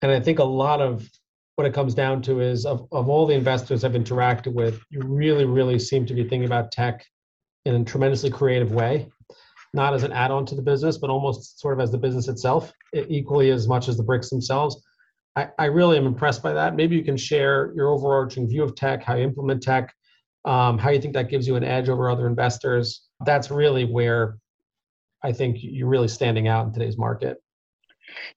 and 0.01 0.11
I 0.11 0.19
think 0.19 0.39
a 0.39 0.43
lot 0.43 0.81
of 0.81 1.09
what 1.55 1.65
it 1.65 1.73
comes 1.73 1.95
down 1.95 2.21
to 2.21 2.39
is 2.39 2.65
of, 2.65 2.87
of 2.91 3.09
all 3.09 3.25
the 3.25 3.33
investors 3.33 3.83
I've 3.83 3.93
interacted 3.93 4.53
with, 4.53 4.79
you 4.91 5.01
really, 5.03 5.45
really 5.45 5.79
seem 5.79 6.05
to 6.05 6.13
be 6.13 6.21
thinking 6.21 6.45
about 6.45 6.71
tech 6.71 7.03
in 7.65 7.75
a 7.75 7.83
tremendously 7.83 8.29
creative 8.29 8.71
way, 8.71 9.09
not 9.73 9.93
as 9.93 10.03
an 10.03 10.11
add-on 10.11 10.45
to 10.45 10.55
the 10.55 10.61
business, 10.61 10.97
but 10.97 11.09
almost 11.09 11.59
sort 11.59 11.73
of 11.73 11.79
as 11.79 11.91
the 11.91 11.97
business 11.97 12.27
itself, 12.27 12.71
equally 12.93 13.49
as 13.49 13.67
much 13.67 13.87
as 13.87 13.97
the 13.97 14.03
bricks 14.03 14.29
themselves. 14.29 14.81
I, 15.35 15.49
I 15.57 15.65
really 15.65 15.97
am 15.97 16.05
impressed 16.05 16.43
by 16.43 16.53
that. 16.53 16.75
Maybe 16.75 16.95
you 16.95 17.03
can 17.03 17.17
share 17.17 17.73
your 17.75 17.89
overarching 17.89 18.47
view 18.47 18.63
of 18.63 18.75
tech, 18.75 19.03
how 19.03 19.15
you 19.15 19.23
implement 19.23 19.63
tech, 19.63 19.93
um, 20.45 20.77
how 20.77 20.91
you 20.91 21.01
think 21.01 21.15
that 21.15 21.29
gives 21.29 21.47
you 21.47 21.55
an 21.55 21.63
edge 21.63 21.89
over 21.89 22.09
other 22.09 22.27
investors. 22.27 23.07
That's 23.25 23.49
really 23.49 23.83
where 23.83 24.37
I 25.23 25.31
think 25.31 25.57
you're 25.59 25.89
really 25.89 26.07
standing 26.07 26.47
out 26.47 26.67
in 26.67 26.73
today's 26.73 26.97
market. 26.97 27.37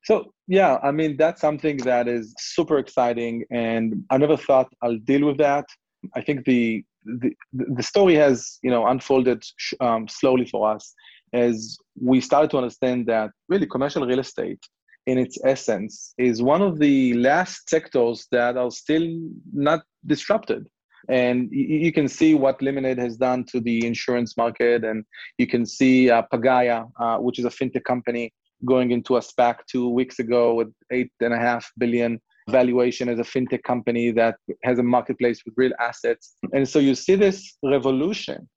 So 0.04 0.32
yeah, 0.46 0.78
I 0.82 0.90
mean 0.90 1.16
that's 1.16 1.40
something 1.40 1.76
that 1.78 2.08
is 2.08 2.34
super 2.38 2.78
exciting, 2.78 3.44
and 3.50 4.04
I 4.10 4.18
never 4.18 4.36
thought 4.36 4.72
I'll 4.82 4.98
deal 4.98 5.26
with 5.26 5.38
that. 5.38 5.66
I 6.14 6.20
think 6.22 6.44
the 6.44 6.84
the, 7.04 7.32
the 7.52 7.82
story 7.82 8.14
has 8.14 8.58
you 8.62 8.70
know 8.70 8.86
unfolded 8.86 9.42
um, 9.80 10.08
slowly 10.08 10.46
for 10.46 10.70
us 10.70 10.94
as 11.32 11.78
we 12.00 12.20
started 12.20 12.50
to 12.50 12.58
understand 12.58 13.06
that 13.06 13.30
really 13.48 13.66
commercial 13.66 14.04
real 14.06 14.18
estate 14.18 14.60
in 15.06 15.16
its 15.16 15.38
essence 15.44 16.12
is 16.18 16.42
one 16.42 16.60
of 16.60 16.78
the 16.78 17.14
last 17.14 17.70
sectors 17.70 18.26
that 18.32 18.56
are 18.56 18.70
still 18.70 19.06
not 19.52 19.82
disrupted 20.06 20.66
and 21.08 21.48
you, 21.50 21.92
can 21.92 22.08
see 22.08 22.34
what 22.34 22.60
Lemonade 22.60 22.98
has 22.98 23.16
done 23.16 23.44
to 23.44 23.60
the 23.60 23.86
insurance 23.86 24.36
market, 24.36 24.84
and 24.84 25.04
you 25.38 25.46
can 25.46 25.64
see 25.64 26.10
uh, 26.10 26.22
Pagaya, 26.32 26.88
uh, 27.00 27.16
which 27.18 27.38
is 27.38 27.44
a 27.44 27.48
fintech 27.48 27.84
company, 27.84 28.32
going 28.64 28.90
into 28.90 29.17
a 29.17 29.21
SPAC 29.21 29.57
two 29.71 29.88
weeks 29.88 30.19
ago 30.19 30.55
with 30.55 30.69
eight 30.90 31.11
and 31.21 31.33
a 31.33 31.38
half 31.38 31.71
billion 31.79 32.21
valuation 32.49 33.09
as 33.09 33.19
a 33.19 33.23
fintech 33.23 33.62
company 33.62 34.11
that 34.11 34.37
has 34.64 34.79
a 34.79 34.83
marketplace 34.83 35.43
with 35.45 35.55
real 35.57 35.73
assets. 35.81 36.37
And 36.52 36.69
so 36.69 36.79
you 36.79 36.95
see 36.95 37.14
this 37.14 37.57
revolution 37.62 38.49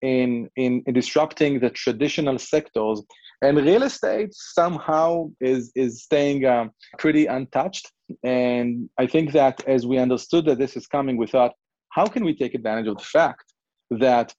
in, 0.00 0.48
in, 0.56 0.82
in 0.86 0.94
disrupting 0.94 1.60
the 1.60 1.70
traditional 1.70 2.38
sectors. 2.38 3.02
And 3.42 3.56
real 3.56 3.82
estate 3.82 4.30
somehow 4.32 5.30
is, 5.40 5.72
is 5.74 6.02
staying 6.02 6.44
um, 6.46 6.70
pretty 6.98 7.26
untouched. 7.26 7.90
And 8.22 8.88
I 8.98 9.06
think 9.06 9.32
that 9.32 9.66
as 9.66 9.86
we 9.86 9.98
understood 9.98 10.44
that 10.46 10.58
this 10.58 10.76
is 10.76 10.86
coming, 10.86 11.16
we 11.16 11.26
thought, 11.26 11.52
how 11.90 12.06
can 12.06 12.24
we 12.24 12.34
take 12.34 12.54
advantage 12.54 12.88
of 12.88 12.98
the 12.98 13.04
fact 13.04 13.44
that 13.90 14.34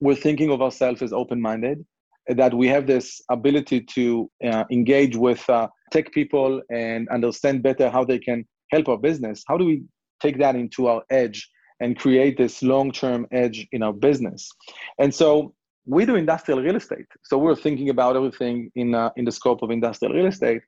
we're 0.00 0.14
thinking 0.14 0.50
of 0.50 0.62
ourselves 0.62 1.02
as 1.02 1.12
open 1.12 1.40
minded? 1.40 1.84
That 2.28 2.52
we 2.52 2.66
have 2.68 2.86
this 2.86 3.20
ability 3.30 3.80
to 3.82 4.30
uh, 4.44 4.64
engage 4.70 5.16
with 5.16 5.48
uh, 5.48 5.68
tech 5.92 6.12
people 6.12 6.60
and 6.70 7.08
understand 7.08 7.62
better 7.62 7.88
how 7.88 8.04
they 8.04 8.18
can 8.18 8.44
help 8.70 8.88
our 8.88 8.98
business. 8.98 9.44
How 9.46 9.56
do 9.56 9.64
we 9.64 9.82
take 10.20 10.38
that 10.38 10.56
into 10.56 10.88
our 10.88 11.02
edge 11.10 11.48
and 11.80 11.98
create 11.98 12.36
this 12.36 12.62
long-term 12.62 13.26
edge 13.30 13.66
in 13.72 13.82
our 13.82 13.92
business? 13.92 14.48
And 14.98 15.14
so 15.14 15.54
we 15.86 16.04
do 16.04 16.16
industrial 16.16 16.60
real 16.60 16.76
estate. 16.76 17.06
So 17.22 17.38
we're 17.38 17.54
thinking 17.54 17.90
about 17.90 18.16
everything 18.16 18.70
in, 18.74 18.94
uh, 18.94 19.10
in 19.16 19.24
the 19.24 19.32
scope 19.32 19.62
of 19.62 19.70
industrial 19.70 20.14
real 20.14 20.26
estate. 20.26 20.62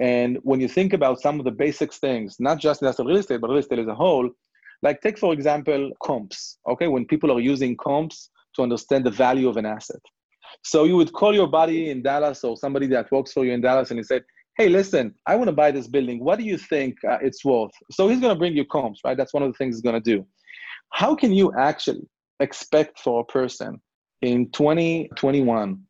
And 0.00 0.38
when 0.42 0.60
you 0.60 0.68
think 0.68 0.92
about 0.92 1.20
some 1.20 1.38
of 1.38 1.44
the 1.44 1.50
basic 1.50 1.92
things 1.92 2.36
not 2.38 2.58
just 2.58 2.82
industrial 2.82 3.08
real 3.08 3.18
estate 3.18 3.40
but 3.40 3.50
real 3.50 3.58
estate 3.58 3.80
as 3.80 3.88
a 3.88 3.94
whole 3.94 4.30
like 4.82 5.00
take 5.00 5.18
for 5.18 5.32
example 5.32 5.90
comps 6.04 6.58
okay? 6.68 6.86
When 6.86 7.04
people 7.04 7.32
are 7.32 7.40
using 7.40 7.76
comps 7.76 8.30
to 8.54 8.62
understand 8.62 9.04
the 9.04 9.10
value 9.10 9.48
of 9.48 9.56
an 9.56 9.66
asset 9.66 10.00
so 10.62 10.84
you 10.84 10.96
would 10.96 11.12
call 11.12 11.34
your 11.34 11.46
buddy 11.48 11.90
in 11.90 12.02
Dallas 12.02 12.44
or 12.44 12.56
somebody 12.56 12.86
that 12.88 13.10
works 13.10 13.32
for 13.32 13.44
you 13.44 13.52
in 13.52 13.60
Dallas 13.60 13.90
and 13.90 13.98
he 13.98 14.04
said, 14.04 14.22
hey, 14.58 14.68
listen, 14.68 15.14
I 15.26 15.36
want 15.36 15.48
to 15.48 15.52
buy 15.52 15.70
this 15.70 15.86
building. 15.86 16.22
What 16.22 16.38
do 16.38 16.44
you 16.44 16.58
think 16.58 16.96
uh, 17.08 17.18
it's 17.22 17.44
worth? 17.44 17.70
So 17.92 18.08
he's 18.08 18.20
going 18.20 18.34
to 18.34 18.38
bring 18.38 18.56
you 18.56 18.64
comps, 18.64 19.00
right? 19.04 19.16
That's 19.16 19.32
one 19.32 19.44
of 19.44 19.52
the 19.52 19.56
things 19.56 19.76
he's 19.76 19.82
going 19.82 20.02
to 20.02 20.16
do. 20.16 20.26
How 20.92 21.14
can 21.14 21.32
you 21.32 21.52
actually 21.56 22.08
expect 22.40 22.98
for 22.98 23.20
a 23.20 23.24
person 23.24 23.80
in 24.22 24.50
2021 24.50 25.80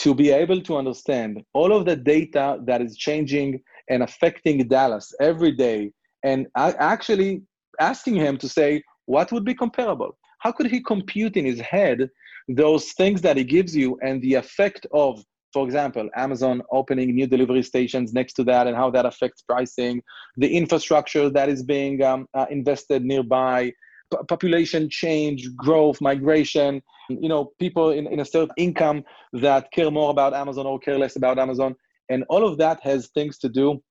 to 0.00 0.14
be 0.14 0.30
able 0.30 0.60
to 0.60 0.76
understand 0.76 1.42
all 1.54 1.72
of 1.72 1.86
the 1.86 1.96
data 1.96 2.58
that 2.66 2.82
is 2.82 2.96
changing 2.96 3.60
and 3.88 4.02
affecting 4.02 4.68
Dallas 4.68 5.12
every 5.20 5.52
day 5.52 5.90
and 6.22 6.46
actually 6.56 7.42
asking 7.80 8.16
him 8.16 8.36
to 8.38 8.48
say, 8.48 8.82
what 9.06 9.32
would 9.32 9.44
be 9.44 9.54
comparable? 9.54 10.16
How 10.40 10.52
could 10.52 10.70
he 10.70 10.82
compute 10.82 11.36
in 11.36 11.46
his 11.46 11.60
head 11.60 12.10
those 12.48 12.92
things 12.92 13.20
that 13.20 13.38
it 13.38 13.44
gives 13.44 13.76
you 13.76 13.98
and 14.02 14.20
the 14.22 14.34
effect 14.34 14.86
of 14.92 15.22
for 15.52 15.64
example 15.64 16.08
amazon 16.16 16.62
opening 16.72 17.14
new 17.14 17.26
delivery 17.26 17.62
stations 17.62 18.12
next 18.12 18.34
to 18.34 18.44
that 18.44 18.66
and 18.66 18.76
how 18.76 18.90
that 18.90 19.06
affects 19.06 19.42
pricing 19.42 20.02
the 20.36 20.56
infrastructure 20.56 21.28
that 21.28 21.48
is 21.48 21.62
being 21.62 22.02
um, 22.02 22.26
uh, 22.34 22.46
invested 22.50 23.04
nearby 23.04 23.70
p- 24.12 24.18
population 24.28 24.88
change 24.90 25.54
growth 25.56 26.00
migration 26.00 26.82
you 27.08 27.28
know 27.28 27.52
people 27.58 27.90
in, 27.90 28.06
in 28.06 28.20
a 28.20 28.24
certain 28.24 28.54
income 28.56 29.02
that 29.32 29.70
care 29.72 29.90
more 29.90 30.10
about 30.10 30.34
amazon 30.34 30.66
or 30.66 30.78
care 30.78 30.98
less 30.98 31.16
about 31.16 31.38
amazon. 31.38 31.74
And 32.08 32.24
all 32.28 32.46
of 32.46 32.58
that 32.58 32.80
has 32.82 33.08
things 33.08 33.38
to 33.38 33.48
do 33.48 33.82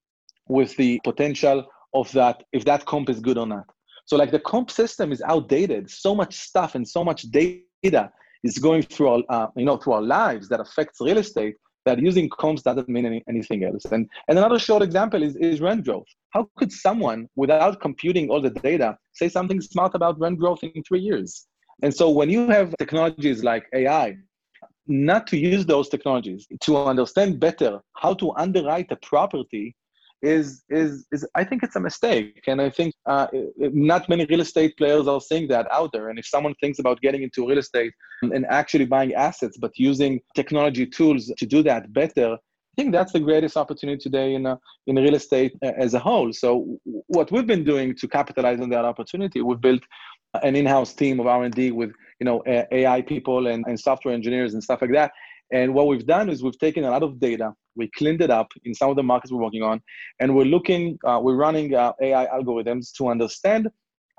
with 0.48 0.76
the 0.78 1.00
potential 1.04 1.66
of 1.94 2.12
that 2.14 2.44
if 2.52 2.66
that 2.66 2.86
comp 2.86 3.10
is 3.10 3.20
good 3.20 3.38
or 3.38 3.46
not. 3.46 3.66
So 4.06 4.16
like 4.16 4.32
the 4.32 4.40
comp 4.40 4.72
system 4.72 5.12
is 5.12 5.22
outdated. 5.22 5.90
So 5.90 6.16
much 6.16 6.36
stuff 6.38 6.76
and 6.76 6.88
so 6.88 7.04
much 7.04 7.24
data 7.24 8.12
is 8.44 8.58
going 8.58 8.84
through 8.84 9.10
our, 9.10 9.24
uh, 9.30 9.48
you 9.56 9.66
know, 9.66 9.78
through 9.78 9.94
our 9.94 10.02
lives 10.02 10.48
that 10.50 10.60
affects 10.60 11.00
real 11.02 11.18
estate, 11.18 11.56
that 11.86 12.00
using 12.00 12.30
comps 12.30 12.62
doesn't 12.62 12.90
mean 12.90 13.06
any, 13.06 13.24
anything 13.30 13.64
else. 13.64 13.86
And, 13.86 14.10
and 14.28 14.38
another 14.38 14.60
short 14.60 14.84
example 14.84 15.24
is, 15.24 15.36
is 15.38 15.62
rent 15.62 15.86
growth. 15.86 16.08
How 16.32 16.50
could 16.58 16.72
someone, 16.72 17.30
without 17.36 17.80
computing 17.80 18.30
all 18.30 18.42
the 18.42 18.50
data, 18.50 18.98
say 19.14 19.30
something 19.30 19.62
smart 19.62 19.96
about 19.96 20.20
rent 20.20 20.38
growth 20.38 20.64
in 20.64 20.84
three 20.84 21.00
years? 21.00 21.48
And 21.84 21.94
so 21.94 22.10
when 22.10 22.30
you 22.30 22.50
have 22.50 22.76
technologies 22.78 23.44
like 23.44 23.66
AI, 23.74 24.18
not 24.88 25.28
to 25.28 25.38
use 25.38 25.66
those 25.66 25.90
technologies 25.90 26.48
to 26.62 26.78
understand 26.78 27.40
better 27.40 27.80
how 27.96 28.14
to 28.16 28.34
underwrite 28.34 28.92
a 28.92 28.96
property 28.98 29.76
is 30.22 30.64
is 30.70 31.06
is 31.12 31.28
I 31.36 31.44
think 31.44 31.64
it's 31.64 31.76
a 31.76 31.80
mistake, 31.80 32.44
and 32.48 32.62
I 32.62 32.70
think 32.70 32.94
uh, 33.06 33.28
not 33.58 34.10
many 34.10 34.26
real 34.26 34.42
estate 34.42 34.76
players 34.78 35.08
are 35.08 35.22
seeing 35.22 35.48
that 35.50 35.68
out 35.72 35.92
there. 35.94 36.10
And 36.10 36.18
if 36.18 36.26
someone 36.26 36.56
thinks 36.56 36.80
about 36.80 37.02
getting 37.02 37.24
into 37.24 37.48
real 37.48 37.60
estate 37.60 37.94
and 38.22 38.46
actually 38.50 38.86
buying 38.86 39.14
assets, 39.14 39.58
but 39.60 39.72
using 39.78 40.20
technology 40.36 40.86
tools 40.86 41.32
to 41.38 41.46
do 41.46 41.62
that 41.64 41.94
better, 41.94 42.34
I 42.34 42.82
think 42.82 42.92
that's 42.92 43.14
the 43.14 43.20
greatest 43.20 43.58
opportunity 43.58 44.00
today 44.00 44.34
in 44.34 44.46
uh, 44.46 44.58
in 44.88 44.96
real 44.96 45.16
estate 45.16 45.54
uh, 45.64 45.72
as 45.78 45.94
a 45.94 46.00
whole. 46.00 46.34
So 46.34 46.80
what 47.08 47.32
we've 47.32 47.48
been 47.48 47.64
doing 47.64 47.96
to 47.96 48.08
capitalize 48.08 48.60
on 48.60 48.70
that 48.70 48.86
opportunity, 48.86 49.42
we've 49.42 49.62
built 49.62 49.84
an 50.44 50.56
in-house 50.56 50.94
team 50.94 51.20
of 51.20 51.28
R&D 51.28 51.72
with 51.72 51.92
you 52.20 52.26
know 52.26 52.44
AI 52.48 53.02
people 53.02 53.48
and, 53.48 53.66
and 53.68 53.80
software 53.80 54.14
engineers 54.14 54.54
and 54.54 54.64
stuff 54.64 54.82
like 54.82 54.94
that. 54.94 55.12
And 55.52 55.74
what 55.74 55.88
we've 55.88 56.06
done 56.06 56.30
is 56.30 56.44
we've 56.44 56.60
taken 56.60 56.84
a 56.84 56.92
lot 56.92 57.04
of 57.04 57.20
data 57.20 57.54
we 57.78 57.90
cleaned 57.96 58.22
it 58.22 58.30
up 58.30 58.52
in 58.66 58.74
some 58.74 58.90
of 58.90 58.96
the 58.96 59.04
markets 59.04 59.32
we're 59.32 59.42
working 59.42 59.64
on, 59.64 59.82
and 60.20 60.36
we're 60.36 60.46
looking, 60.46 60.98
uh, 61.06 61.20
we're 61.22 61.36
running 61.36 61.74
uh, 61.76 61.94
AI 62.02 62.26
algorithms 62.28 62.92
to 62.98 63.08
understand 63.08 63.70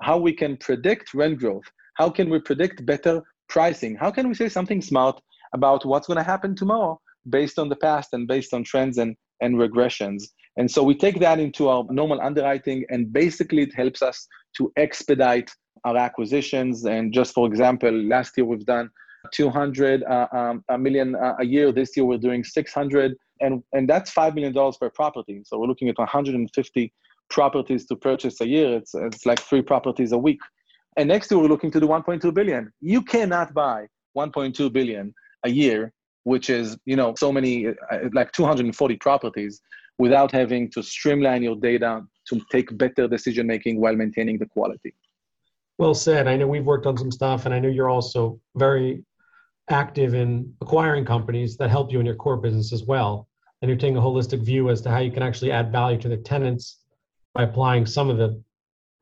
how 0.01 0.17
we 0.17 0.33
can 0.33 0.57
predict 0.57 1.13
rent 1.13 1.37
growth. 1.39 1.65
How 1.95 2.09
can 2.09 2.29
we 2.29 2.39
predict 2.39 2.85
better 2.85 3.21
pricing? 3.49 3.95
How 3.95 4.11
can 4.11 4.29
we 4.29 4.33
say 4.33 4.47
something 4.47 4.81
smart 4.81 5.19
about 5.53 5.85
what's 5.85 6.07
going 6.07 6.17
to 6.17 6.23
happen 6.23 6.55
tomorrow 6.55 6.99
based 7.29 7.59
on 7.59 7.67
the 7.67 7.75
past 7.75 8.09
and 8.13 8.27
based 8.27 8.53
on 8.53 8.63
trends 8.63 8.97
and, 8.97 9.15
and 9.41 9.55
regressions? 9.55 10.23
And 10.57 10.71
so 10.71 10.83
we 10.83 10.95
take 10.95 11.19
that 11.19 11.39
into 11.39 11.67
our 11.67 11.85
normal 11.89 12.21
underwriting, 12.21 12.85
and 12.89 13.11
basically 13.11 13.63
it 13.63 13.75
helps 13.75 14.01
us 14.01 14.27
to 14.57 14.71
expedite 14.77 15.51
our 15.85 15.97
acquisitions. 15.97 16.85
And 16.85 17.13
just 17.13 17.33
for 17.33 17.45
example, 17.47 17.91
last 17.91 18.37
year 18.37 18.45
we've 18.45 18.65
done 18.65 18.89
200 19.31 20.03
uh, 20.03 20.27
um, 20.31 20.63
a 20.69 20.77
million 20.77 21.15
uh, 21.15 21.35
a 21.39 21.45
year. 21.45 21.71
This 21.71 21.95
year 21.95 22.05
we're 22.05 22.17
doing 22.17 22.43
600 22.43 23.15
and 23.41 23.63
and 23.73 23.89
that's 23.89 24.11
five 24.11 24.35
million 24.35 24.53
dollars 24.53 24.77
per 24.77 24.89
property. 24.89 25.41
So 25.45 25.59
we're 25.59 25.67
looking 25.67 25.89
at 25.89 25.97
150 25.97 26.93
properties 27.29 27.85
to 27.87 27.95
purchase 27.95 28.41
a 28.41 28.47
year. 28.47 28.77
It's 28.77 28.93
it's 28.93 29.25
like 29.25 29.39
three 29.39 29.61
properties 29.61 30.11
a 30.11 30.17
week. 30.17 30.39
And 30.97 31.07
next 31.07 31.31
year 31.31 31.39
we're 31.39 31.47
looking 31.47 31.71
to 31.71 31.79
do 31.79 31.87
1.2 31.87 32.33
billion. 32.33 32.71
You 32.81 33.01
cannot 33.01 33.53
buy 33.53 33.87
1.2 34.17 34.73
billion 34.73 35.13
a 35.43 35.49
year, 35.49 35.93
which 36.23 36.49
is 36.49 36.77
you 36.85 36.95
know 36.95 37.13
so 37.17 37.31
many 37.31 37.67
uh, 37.67 37.73
like 38.13 38.31
240 38.31 38.97
properties, 38.97 39.61
without 39.97 40.31
having 40.31 40.69
to 40.71 40.81
streamline 40.81 41.43
your 41.43 41.55
data 41.55 42.01
to 42.27 42.41
take 42.51 42.75
better 42.77 43.07
decision 43.07 43.47
making 43.47 43.79
while 43.79 43.95
maintaining 43.95 44.37
the 44.37 44.45
quality. 44.45 44.93
Well 45.77 45.93
said. 45.93 46.27
I 46.27 46.35
know 46.35 46.47
we've 46.47 46.65
worked 46.65 46.85
on 46.85 46.97
some 46.97 47.11
stuff, 47.11 47.45
and 47.45 47.53
I 47.53 47.59
know 47.59 47.69
you're 47.69 47.89
also 47.89 48.39
very 48.55 49.03
active 49.69 50.13
in 50.13 50.53
acquiring 50.61 51.05
companies 51.05 51.57
that 51.57 51.69
help 51.69 51.91
you 51.91 51.99
in 51.99 52.05
your 52.05 52.15
core 52.15 52.37
business 52.37 52.73
as 52.73 52.83
well 52.83 53.29
and 53.61 53.69
you're 53.69 53.77
taking 53.77 53.97
a 53.97 54.01
holistic 54.01 54.41
view 54.41 54.69
as 54.69 54.81
to 54.81 54.89
how 54.89 54.99
you 54.99 55.11
can 55.11 55.23
actually 55.23 55.51
add 55.51 55.71
value 55.71 55.97
to 55.99 56.09
the 56.09 56.17
tenants 56.17 56.79
by 57.33 57.43
applying 57.43 57.85
some 57.85 58.09
of 58.09 58.17
the 58.17 58.41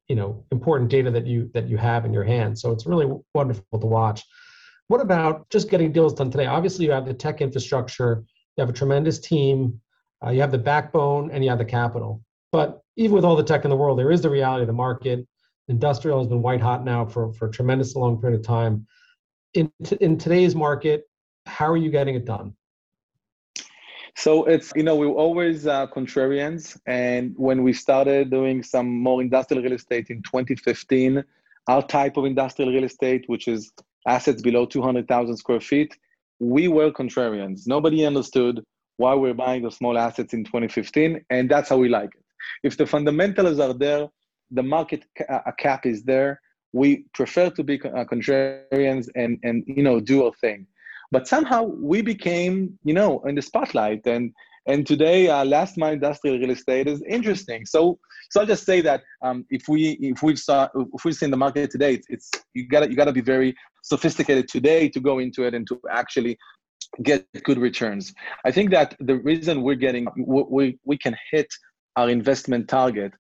you 0.07 0.15
know 0.15 0.43
important 0.51 0.89
data 0.89 1.12
that 1.12 1.27
you 1.27 1.50
that 1.53 1.67
you 1.67 1.77
have 1.77 2.05
in 2.05 2.13
your 2.13 2.24
hands. 2.24 2.62
So 2.62 2.71
it's 2.71 2.86
really 2.86 3.12
wonderful 3.33 3.79
to 3.79 3.88
watch. 3.88 4.24
What 4.88 5.01
about 5.01 5.50
just 5.50 5.69
getting 5.69 5.91
deals 5.91 6.13
done 6.13 6.31
today? 6.31 6.45
Obviously, 6.45 6.86
you 6.86 6.91
have 6.91 7.05
the 7.05 7.13
tech 7.13 7.41
infrastructure, 7.41 8.24
you 8.55 8.62
have 8.62 8.69
a 8.69 8.74
tremendous 8.74 9.19
team, 9.19 9.79
uh, 10.25 10.29
you 10.29 10.41
have 10.41 10.51
the 10.51 10.57
backbone, 10.57 11.29
and 11.31 11.43
you 11.43 11.50
have 11.50 11.59
the 11.59 11.65
capital. 11.65 12.24
But 12.51 12.81
even 12.95 13.13
with 13.13 13.25
all 13.25 13.36
the 13.36 13.43
tech 13.43 13.65
in 13.65 13.69
the 13.69 13.75
world, 13.75 14.00
there 14.00 14.12
is 14.12 14.21
the 14.21 14.29
reality 14.29 14.62
of 14.62 14.67
the 14.67 14.74
market. 14.74 15.27
Industrial 15.67 16.17
has 16.19 16.27
been 16.27 16.41
white 16.41 16.62
hot 16.62 16.86
now 16.86 17.05
for, 17.05 17.33
for 17.33 17.50
a 17.50 17.51
tremendous 17.51 17.95
long 17.95 18.19
period 18.19 18.39
of 18.39 18.45
time. 18.45 18.88
In, 19.57 19.71
t- 19.83 19.97
in 20.01 20.19
today's 20.19 20.55
market, 20.55 21.09
how 21.47 21.65
are 21.65 21.77
you 21.77 21.89
getting 21.89 22.13
it 22.13 22.25
done? 22.25 22.53
So 24.15 24.45
it's, 24.45 24.71
you 24.75 24.83
know, 24.83 24.95
we 24.95 25.07
are 25.07 25.19
always 25.25 25.65
uh, 25.65 25.87
contrarians. 25.87 26.77
And 26.85 27.33
when 27.37 27.63
we 27.63 27.73
started 27.73 28.29
doing 28.29 28.61
some 28.61 28.87
more 28.87 29.19
industrial 29.19 29.63
real 29.63 29.73
estate 29.73 30.11
in 30.11 30.21
2015, 30.21 31.23
our 31.67 31.81
type 31.87 32.17
of 32.17 32.25
industrial 32.25 32.71
real 32.71 32.83
estate, 32.83 33.23
which 33.25 33.47
is 33.47 33.71
assets 34.07 34.43
below 34.43 34.67
200,000 34.67 35.35
square 35.37 35.59
feet, 35.59 35.97
we 36.39 36.67
were 36.67 36.91
contrarians. 36.91 37.65
Nobody 37.65 38.05
understood 38.05 38.63
why 38.97 39.15
we're 39.15 39.33
buying 39.33 39.63
the 39.63 39.71
small 39.71 39.97
assets 39.97 40.35
in 40.35 40.43
2015, 40.43 41.25
and 41.31 41.49
that's 41.49 41.69
how 41.69 41.77
we 41.77 41.89
like 41.89 42.11
it. 42.15 42.23
If 42.61 42.77
the 42.77 42.85
fundamentals 42.85 43.59
are 43.59 43.73
there, 43.73 44.07
the 44.51 44.63
market 44.63 45.03
ca- 45.17 45.41
cap 45.57 45.87
is 45.87 46.03
there. 46.03 46.41
We 46.74 47.05
prefer 47.13 47.50
to 47.51 47.63
be 47.63 47.81
uh, 47.81 48.05
contrarians 48.05 49.07
and 49.15 49.39
and 49.43 49.63
you 49.67 49.83
know 49.83 50.00
do 50.00 50.25
our 50.25 50.33
thing, 50.41 50.67
but 51.12 51.27
somehow 51.27 51.63
we 51.63 52.01
became 52.01 52.77
you 52.83 52.93
know 52.93 53.21
in 53.25 53.36
the 53.36 53.41
spotlight 53.41 54.05
and 54.05 54.33
and 54.67 54.86
today 54.86 55.29
uh, 55.29 55.45
last 55.45 55.77
mile 55.77 55.93
industrial 55.93 56.38
real 56.38 56.51
estate 56.51 56.88
is 56.88 57.01
interesting. 57.07 57.65
So 57.65 58.00
so 58.29 58.41
I'll 58.41 58.47
just 58.47 58.65
say 58.65 58.81
that 58.81 59.01
um, 59.21 59.45
if 59.50 59.67
we 59.67 59.97
if 60.01 60.21
we 60.21 60.36
saw 60.36 60.67
if 60.93 61.05
we 61.05 61.13
see 61.13 61.25
in 61.25 61.31
the 61.31 61.38
market 61.38 61.71
today, 61.71 61.93
it's, 61.93 62.07
it's 62.09 62.29
you 62.53 62.67
gotta 62.67 62.89
you 62.89 62.95
gotta 62.95 63.13
be 63.13 63.21
very 63.21 63.55
sophisticated 63.83 64.50
today 64.50 64.89
to 64.89 65.00
go 65.00 65.19
into 65.19 65.43
it 65.43 65.53
and 65.53 65.65
to 65.67 65.79
actually 65.89 66.38
get 67.03 67.25
good 67.43 67.57
returns. 67.57 68.13
I 68.45 68.51
think 68.51 68.71
that 68.71 68.95
the 69.00 69.15
reason 69.15 69.62
we're 69.62 69.75
getting 69.75 70.07
we 70.17 70.77
we 70.83 70.97
can 70.97 71.15
hit 71.31 71.47
our 71.95 72.09
investment 72.09 72.67
target 72.67 73.13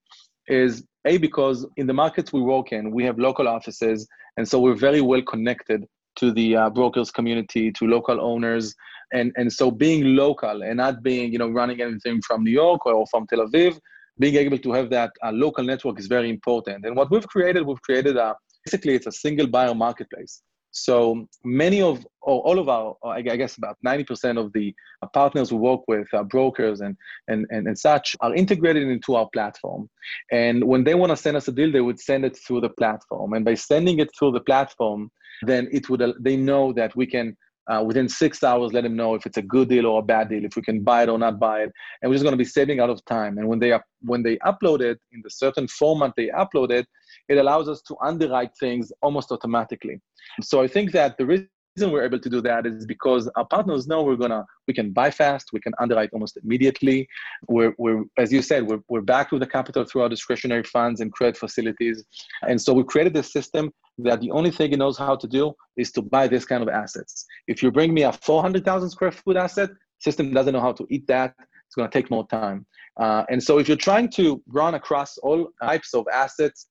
is 0.47 0.83
a 1.07 1.17
because 1.17 1.65
in 1.77 1.87
the 1.87 1.93
markets 1.93 2.31
we 2.31 2.41
work 2.41 2.71
in 2.71 2.91
we 2.91 3.03
have 3.03 3.17
local 3.17 3.47
offices 3.47 4.07
and 4.37 4.47
so 4.47 4.59
we're 4.59 4.81
very 4.89 5.01
well 5.01 5.21
connected 5.21 5.85
to 6.15 6.31
the 6.31 6.55
uh, 6.55 6.69
brokers 6.69 7.09
community 7.11 7.71
to 7.71 7.85
local 7.85 8.19
owners 8.21 8.73
and 9.13 9.31
and 9.37 9.51
so 9.51 9.71
being 9.71 10.15
local 10.15 10.63
and 10.63 10.77
not 10.77 11.01
being 11.01 11.31
you 11.33 11.39
know 11.39 11.49
running 11.49 11.81
anything 11.81 12.21
from 12.27 12.43
new 12.43 12.51
york 12.51 12.85
or 12.85 13.05
from 13.07 13.25
tel 13.27 13.45
aviv 13.47 13.79
being 14.19 14.35
able 14.35 14.57
to 14.57 14.71
have 14.71 14.89
that 14.89 15.11
uh, 15.23 15.31
local 15.31 15.63
network 15.63 15.99
is 15.99 16.07
very 16.07 16.29
important. 16.29 16.85
And 16.85 16.95
what 16.95 17.11
we've 17.11 17.27
created 17.27 17.65
we've 17.65 17.81
created 17.81 18.17
a 18.17 18.35
basically 18.65 18.95
it's 18.95 19.07
a 19.07 19.11
single 19.11 19.47
buyer 19.47 19.73
marketplace 19.73 20.41
so 20.71 21.27
many 21.43 21.81
of, 21.81 22.05
or 22.21 22.41
all 22.41 22.59
of 22.59 22.69
our, 22.69 22.95
I 23.05 23.21
guess 23.21 23.57
about 23.57 23.77
90% 23.85 24.37
of 24.37 24.51
the 24.53 24.73
partners 25.13 25.51
we 25.51 25.57
work 25.57 25.81
with, 25.87 26.07
uh, 26.13 26.23
brokers 26.23 26.81
and, 26.81 26.95
and, 27.27 27.45
and, 27.49 27.67
and 27.67 27.77
such, 27.77 28.15
are 28.19 28.33
integrated 28.33 28.87
into 28.87 29.15
our 29.15 29.27
platform. 29.33 29.89
And 30.31 30.63
when 30.63 30.83
they 30.83 30.95
want 30.95 31.11
to 31.11 31.17
send 31.17 31.37
us 31.37 31.47
a 31.47 31.51
deal, 31.51 31.71
they 31.71 31.81
would 31.81 31.99
send 31.99 32.25
it 32.25 32.37
through 32.45 32.61
the 32.61 32.69
platform. 32.69 33.33
And 33.33 33.45
by 33.45 33.55
sending 33.55 33.99
it 33.99 34.09
through 34.17 34.31
the 34.31 34.41
platform, 34.41 35.09
then 35.43 35.67
it 35.71 35.89
would, 35.89 36.03
they 36.19 36.35
know 36.35 36.73
that 36.73 36.95
we 36.95 37.05
can 37.05 37.37
uh, 37.71 37.83
within 37.83 38.07
six 38.07 38.43
hours 38.43 38.73
let 38.73 38.83
them 38.83 38.95
know 38.95 39.15
if 39.15 39.25
it's 39.25 39.37
a 39.37 39.41
good 39.41 39.69
deal 39.69 39.85
or 39.85 39.99
a 39.99 40.03
bad 40.03 40.29
deal 40.29 40.45
if 40.45 40.55
we 40.55 40.61
can 40.61 40.83
buy 40.83 41.03
it 41.03 41.09
or 41.09 41.17
not 41.17 41.39
buy 41.39 41.61
it 41.61 41.71
and 42.01 42.09
we're 42.09 42.15
just 42.15 42.23
going 42.23 42.33
to 42.33 42.37
be 42.37 42.45
saving 42.45 42.79
out 42.79 42.89
of 42.89 43.03
time 43.05 43.37
and 43.37 43.47
when 43.47 43.59
they 43.59 43.77
when 44.01 44.23
they 44.23 44.37
upload 44.37 44.81
it 44.81 44.99
in 45.11 45.21
the 45.23 45.29
certain 45.29 45.67
format 45.67 46.11
they 46.15 46.27
upload 46.27 46.71
it 46.71 46.87
it 47.29 47.37
allows 47.37 47.67
us 47.67 47.81
to 47.83 47.95
underwrite 48.01 48.51
things 48.59 48.91
almost 49.01 49.31
automatically. 49.31 49.99
So 50.41 50.61
I 50.61 50.67
think 50.67 50.91
that 50.93 51.17
the 51.17 51.47
reason 51.77 51.91
we're 51.93 52.03
able 52.03 52.19
to 52.19 52.29
do 52.29 52.41
that 52.41 52.65
is 52.65 52.85
because 52.85 53.29
our 53.35 53.45
partners 53.45 53.87
know 53.87 54.01
we're 54.03 54.15
gonna 54.15 54.43
we 54.67 54.73
can 54.73 54.91
buy 54.91 55.11
fast, 55.11 55.49
we 55.53 55.59
can 55.59 55.73
underwrite 55.79 56.09
almost 56.11 56.37
immediately. 56.43 57.07
We're, 57.47 57.73
we're 57.77 58.03
as 58.17 58.31
you 58.31 58.41
said, 58.41 58.67
we're, 58.67 58.81
we're 58.89 59.01
backed 59.01 59.31
with 59.31 59.41
the 59.41 59.47
capital 59.47 59.85
through 59.85 60.01
our 60.03 60.09
discretionary 60.09 60.63
funds 60.63 61.01
and 61.01 61.11
credit 61.11 61.37
facilities. 61.37 62.03
And 62.47 62.59
so 62.59 62.73
we 62.73 62.83
created 62.83 63.13
this 63.13 63.31
system 63.31 63.71
that 63.99 64.21
the 64.21 64.31
only 64.31 64.51
thing 64.51 64.71
it 64.71 64.79
knows 64.79 64.97
how 64.97 65.15
to 65.15 65.27
do 65.27 65.53
is 65.77 65.91
to 65.91 66.01
buy 66.01 66.27
this 66.27 66.45
kind 66.45 66.63
of 66.63 66.69
assets. 66.69 67.25
If 67.47 67.61
you 67.61 67.71
bring 67.71 67.93
me 67.93 68.03
a 68.03 68.11
400,000 68.11 68.89
square 68.89 69.11
foot 69.11 69.37
asset, 69.37 69.69
system 69.99 70.33
doesn't 70.33 70.53
know 70.53 70.61
how 70.61 70.73
to 70.73 70.85
eat 70.89 71.07
that. 71.07 71.33
It's 71.67 71.75
going 71.75 71.89
to 71.89 71.93
take 71.97 72.09
more 72.09 72.27
time. 72.27 72.65
Uh, 72.99 73.23
and 73.29 73.41
so 73.41 73.59
if 73.59 73.67
you're 73.67 73.77
trying 73.77 74.09
to 74.11 74.41
run 74.47 74.75
across 74.75 75.17
all 75.19 75.49
types 75.61 75.93
of 75.93 76.05
assets 76.11 76.67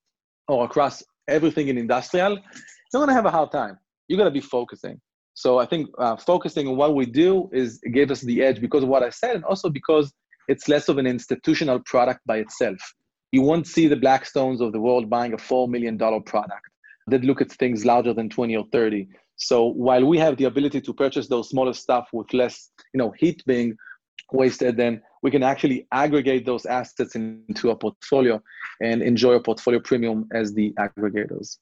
or 0.49 0.65
across 0.65 1.03
everything 1.29 1.69
in 1.69 1.79
industrial, 1.79 2.33
you're 2.93 3.01
going 3.01 3.09
to 3.09 3.15
have 3.15 3.27
a 3.27 3.31
hard 3.31 3.53
time. 3.53 3.79
You're 4.09 4.19
going 4.19 4.33
to 4.33 4.41
be 4.41 4.47
focusing. 4.47 5.01
So 5.35 5.59
I 5.59 5.67
think 5.67 5.89
uh, 5.99 6.17
focusing 6.17 6.67
on 6.67 6.77
what 6.77 6.95
we 6.95 7.05
do 7.05 7.51
is 7.53 7.79
gave 7.93 8.11
us 8.11 8.23
the 8.23 8.43
edge 8.43 8.61
because 8.61 8.83
of 8.83 8.89
what 8.89 9.03
I 9.03 9.11
said, 9.11 9.37
and 9.37 9.45
also 9.45 9.69
because 9.69 10.13
it's 10.49 10.69
less 10.69 10.89
of 10.89 10.99
an 10.99 11.07
institutional 11.07 11.81
product 11.81 12.21
by 12.27 12.39
itself. 12.39 12.79
You 13.33 13.43
won't 13.43 13.67
see 13.67 13.87
the 13.87 13.97
Blackstones 13.97 14.61
of 14.61 14.73
the 14.73 14.81
world 14.81 15.11
buying 15.11 15.35
a 15.35 15.37
$4 15.37 15.69
million 15.69 15.99
product 15.99 16.63
that 17.09 17.25
look 17.25 17.41
at 17.41 17.53
things 17.53 17.85
larger 17.85 18.15
than 18.15 18.31
20 18.31 18.57
or 18.57 18.65
30. 18.73 19.09
So 19.37 19.67
while 19.67 20.05
we 20.05 20.19
have 20.19 20.37
the 20.37 20.45
ability 20.45 20.81
to 20.81 20.95
purchase 20.95 21.29
those 21.29 21.51
smaller 21.51 21.75
stuff 21.75 22.09
with 22.13 22.33
less, 22.33 22.71
you 22.95 22.99
know, 22.99 23.13
heat 23.19 23.43
being 23.47 23.77
wasted, 24.33 24.77
then 24.77 25.03
we 25.23 25.31
can 25.31 25.43
actually 25.43 25.87
aggregate 25.93 26.47
those 26.47 26.65
assets 26.67 27.15
into 27.15 27.71
a 27.71 27.77
portfolio 27.77 28.41
and 28.81 29.03
enjoy 29.03 29.33
a 29.33 29.43
portfolio 29.43 29.81
premium 29.81 30.27
as 30.33 30.55
the 30.55 30.73
aggregators. 30.79 31.59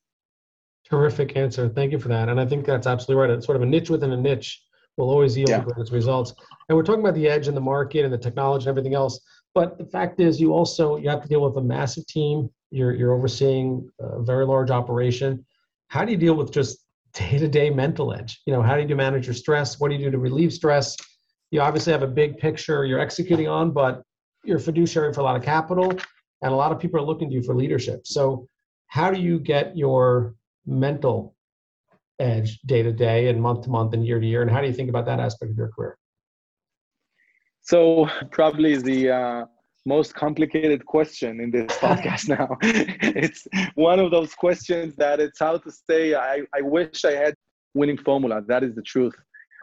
Terrific 0.88 1.37
answer. 1.37 1.68
Thank 1.68 1.92
you 1.92 1.99
for 1.99 2.09
that. 2.09 2.29
And 2.29 2.40
I 2.40 2.47
think 2.47 2.66
that's 2.66 2.87
absolutely 2.87 3.23
right. 3.23 3.31
It's 3.31 3.47
sort 3.47 3.57
of 3.57 3.62
a 3.62 3.66
niche 3.66 3.90
within 3.90 4.12
a 4.12 4.16
niche 4.16 4.62
will 4.97 5.11
always 5.11 5.37
yield 5.37 5.49
yeah. 5.49 5.59
the 5.59 5.73
greatest 5.73 5.92
results. 5.92 6.35
And 6.68 6.77
we're 6.77 6.85
talking 6.85 7.01
about 7.01 7.14
the 7.14 7.29
edge 7.29 7.49
in 7.49 7.55
the 7.55 7.61
market 7.61 8.05
and 8.05 8.12
the 8.12 8.18
technology 8.18 8.64
and 8.64 8.68
everything 8.68 8.94
else. 8.94 9.18
But 9.55 9.77
the 9.79 9.85
fact 9.85 10.20
is, 10.20 10.40
you 10.40 10.53
also 10.53 10.97
you 10.97 11.09
have 11.09 11.23
to 11.23 11.29
deal 11.29 11.40
with 11.40 11.57
a 11.57 11.62
massive 11.62 12.07
team. 12.07 12.51
You're 12.70 12.94
you're 12.94 13.12
overseeing 13.12 13.88
a 14.01 14.23
very 14.23 14.47
large 14.47 14.70
operation. 14.70 15.44
How 15.88 16.05
do 16.05 16.12
you 16.12 16.18
deal 16.18 16.35
with 16.35 16.53
just 16.53 16.79
day-to-day 17.14 17.70
mental 17.70 18.12
edge? 18.12 18.40
You 18.47 18.53
know, 18.53 18.62
how 18.62 18.77
do 18.77 18.83
you 18.83 18.97
manage 18.97 19.27
your 19.27 19.35
stress? 19.35 19.81
What 19.81 19.88
do 19.88 19.97
you 19.97 20.05
do 20.05 20.11
to 20.12 20.18
relieve 20.18 20.53
stress? 20.53 20.97
you 21.55 21.61
obviously 21.61 21.92
have 21.92 22.03
a 22.03 22.09
big 22.09 22.37
picture 22.37 22.85
you're 22.85 22.99
executing 22.99 23.47
on, 23.47 23.70
but 23.70 24.03
you're 24.42 24.59
fiduciary 24.59 25.12
for 25.12 25.20
a 25.20 25.23
lot 25.23 25.37
of 25.37 25.42
capital, 25.44 25.88
and 26.42 26.53
a 26.53 26.57
lot 26.57 26.73
of 26.73 26.81
people 26.81 26.99
are 26.99 27.05
looking 27.05 27.29
to 27.29 27.35
you 27.37 27.44
for 27.44 27.55
leadership. 27.55 28.09
So, 28.09 28.49
how 28.88 29.12
do 29.12 29.20
you 29.20 29.38
get 29.38 29.77
your 29.77 30.35
mental 30.66 31.35
edge 32.18 32.61
day 32.62 32.83
to 32.83 32.92
day 32.92 33.29
and 33.29 33.40
month 33.40 33.62
to 33.62 33.70
month 33.70 33.94
and 33.94 34.07
year 34.07 34.20
to 34.20 34.27
year, 34.27 34.42
and 34.42 34.50
how 34.50 34.61
do 34.61 34.66
you 34.66 34.72
think 34.72 34.88
about 34.88 35.07
that 35.07 35.20
aspect 35.20 35.50
of 35.53 35.57
your 35.57 35.68
career? 35.68 35.98
So, 37.62 38.09
probably 38.31 38.77
the 38.77 39.11
uh, 39.11 39.44
most 39.87 40.14
complicated 40.14 40.85
question 40.85 41.40
in 41.40 41.50
this 41.50 41.77
podcast 41.79 42.29
now. 42.38 42.57
it's 42.61 43.46
one 43.74 43.98
of 44.00 44.11
those 44.11 44.35
questions 44.35 44.94
that 44.96 45.20
it's 45.20 45.38
how 45.38 45.59
to 45.59 45.70
say. 45.70 46.14
I, 46.14 46.42
I 46.55 46.61
wish 46.61 47.05
I 47.05 47.12
had 47.12 47.35
winning 47.74 47.98
formula. 47.98 48.42
That 48.46 48.62
is 48.64 48.74
the 48.74 48.83
truth. 48.83 49.14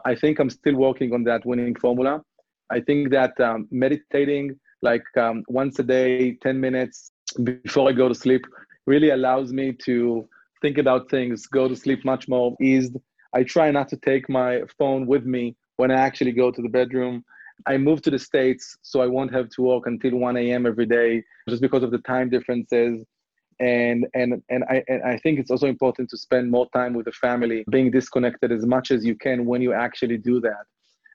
I 0.04 0.14
think 0.14 0.38
I'm 0.38 0.50
still 0.50 0.76
working 0.76 1.12
on 1.14 1.24
that 1.24 1.44
winning 1.46 1.74
formula. 1.76 2.22
I 2.70 2.80
think 2.80 3.10
that 3.10 3.38
um, 3.40 3.68
meditating 3.70 4.58
like 4.82 5.04
um, 5.16 5.44
once 5.48 5.78
a 5.78 5.82
day, 5.82 6.34
10 6.42 6.60
minutes 6.60 7.12
before 7.44 7.88
I 7.88 7.92
go 7.92 8.08
to 8.08 8.14
sleep, 8.14 8.44
really 8.86 9.10
allows 9.10 9.52
me 9.52 9.72
to 9.84 10.28
think 10.62 10.78
about 10.78 11.10
things, 11.10 11.46
go 11.46 11.68
to 11.68 11.76
sleep 11.76 12.04
much 12.04 12.28
more 12.28 12.56
eased. 12.60 12.96
I 13.34 13.42
try 13.42 13.70
not 13.70 13.88
to 13.90 13.96
take 13.96 14.28
my 14.28 14.62
phone 14.78 15.06
with 15.06 15.24
me 15.24 15.56
when 15.76 15.90
I 15.90 15.96
actually 15.96 16.32
go 16.32 16.50
to 16.50 16.62
the 16.62 16.68
bedroom. 16.68 17.24
I 17.66 17.76
moved 17.76 18.04
to 18.04 18.10
the 18.10 18.18
States, 18.18 18.76
so 18.82 19.00
I 19.02 19.06
won't 19.06 19.32
have 19.34 19.48
to 19.50 19.62
work 19.62 19.84
until 19.86 20.16
1 20.16 20.36
a.m. 20.36 20.66
every 20.66 20.86
day 20.86 21.22
just 21.48 21.60
because 21.60 21.82
of 21.82 21.90
the 21.90 21.98
time 21.98 22.30
differences 22.30 23.04
and 23.60 24.06
and 24.14 24.42
and 24.48 24.64
I 24.64 24.82
and 24.88 25.02
I 25.02 25.16
think 25.18 25.38
it's 25.38 25.50
also 25.50 25.66
important 25.66 26.08
to 26.10 26.16
spend 26.16 26.50
more 26.50 26.66
time 26.74 26.94
with 26.94 27.06
the 27.06 27.12
family, 27.12 27.64
being 27.70 27.90
disconnected 27.90 28.50
as 28.50 28.66
much 28.66 28.90
as 28.90 29.04
you 29.04 29.14
can 29.14 29.44
when 29.46 29.62
you 29.62 29.72
actually 29.72 30.18
do 30.18 30.40
that. 30.40 30.64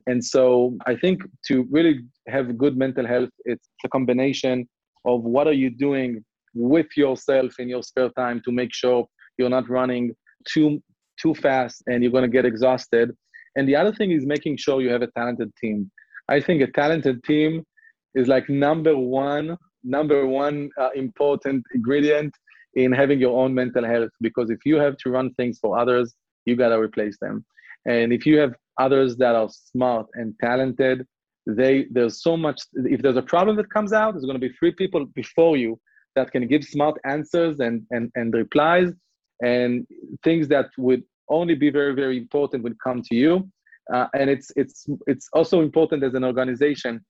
And 0.05 0.23
so 0.23 0.77
I 0.85 0.95
think 0.95 1.21
to 1.47 1.67
really 1.69 1.99
have 2.27 2.57
good 2.57 2.77
mental 2.77 3.05
health, 3.05 3.29
it's 3.43 3.67
a 3.83 3.89
combination 3.89 4.67
of 5.05 5.23
what 5.23 5.47
are 5.47 5.59
you 5.63 5.69
doing 5.69 6.23
with 6.53 6.87
yourself 6.95 7.59
in 7.59 7.67
your 7.67 7.83
spare 7.83 8.09
time 8.11 8.41
to 8.45 8.51
make 8.51 8.73
sure 8.73 9.05
you're 9.37 9.49
not 9.49 9.69
running 9.69 10.15
too 10.47 10.81
too 11.21 11.33
fast 11.33 11.83
and 11.87 12.03
you're 12.03 12.11
going 12.11 12.23
to 12.23 12.29
get 12.29 12.45
exhausted. 12.45 13.11
And 13.55 13.67
the 13.67 13.75
other 13.75 13.91
thing 13.91 14.11
is 14.11 14.25
making 14.25 14.57
sure 14.57 14.81
you 14.81 14.89
have 14.89 15.01
a 15.01 15.11
talented 15.17 15.51
team. 15.55 15.89
I 16.29 16.39
think 16.39 16.61
a 16.61 16.67
talented 16.67 17.23
team 17.23 17.65
is 18.13 18.27
like 18.27 18.49
number 18.49 18.97
one 18.97 19.57
number 19.83 20.25
one 20.25 20.69
uh, 20.79 20.89
important 20.95 21.63
ingredient 21.73 22.33
in 22.73 22.91
having 22.91 23.19
your 23.19 23.39
own 23.41 23.53
mental 23.53 23.85
health 23.85 24.09
because 24.21 24.49
if 24.49 24.59
you 24.65 24.75
have 24.75 24.97
to 24.97 25.09
run 25.09 25.33
things 25.35 25.59
for 25.59 25.77
others 25.77 26.13
you 26.45 26.55
got 26.55 26.69
to 26.69 26.79
replace 26.79 27.17
them 27.21 27.45
and 27.85 28.11
if 28.11 28.25
you 28.25 28.37
have 28.37 28.53
others 28.79 29.15
that 29.17 29.35
are 29.35 29.49
smart 29.49 30.07
and 30.15 30.33
talented 30.41 31.05
they 31.45 31.85
there's 31.91 32.21
so 32.21 32.35
much 32.35 32.61
if 32.95 33.01
there's 33.01 33.17
a 33.17 33.21
problem 33.21 33.55
that 33.55 33.69
comes 33.69 33.93
out 33.93 34.13
there's 34.13 34.25
going 34.25 34.41
to 34.41 34.47
be 34.47 34.53
three 34.59 34.71
people 34.71 35.05
before 35.15 35.55
you 35.55 35.79
that 36.15 36.31
can 36.31 36.47
give 36.47 36.63
smart 36.63 36.95
answers 37.05 37.59
and, 37.59 37.83
and, 37.91 38.11
and 38.15 38.33
replies 38.33 38.89
and 39.41 39.85
things 40.23 40.47
that 40.47 40.69
would 40.77 41.03
only 41.29 41.55
be 41.55 41.69
very, 41.69 41.93
very 41.93 42.17
important 42.17 42.63
would 42.63 42.77
come 42.83 43.01
to 43.03 43.15
you. 43.15 43.49
Uh, 43.93 44.07
and 44.13 44.29
it's, 44.29 44.51
it's, 44.55 44.85
it's 45.07 45.29
also 45.33 45.61
important 45.61 46.03
as 46.03 46.13
an 46.13 46.23
organization, 46.23 47.03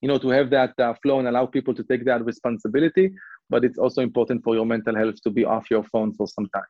you 0.00 0.08
know, 0.08 0.18
to 0.18 0.28
have 0.28 0.50
that 0.50 0.72
uh, 0.78 0.94
flow 1.02 1.18
and 1.18 1.28
allow 1.28 1.46
people 1.46 1.74
to 1.74 1.84
take 1.84 2.04
that 2.04 2.24
responsibility. 2.24 3.12
But 3.50 3.64
it's 3.64 3.78
also 3.78 4.00
important 4.00 4.42
for 4.42 4.54
your 4.54 4.66
mental 4.66 4.96
health 4.96 5.16
to 5.22 5.30
be 5.30 5.44
off 5.44 5.70
your 5.70 5.84
phone 5.84 6.14
for 6.14 6.26
some 6.26 6.48
time. 6.54 6.64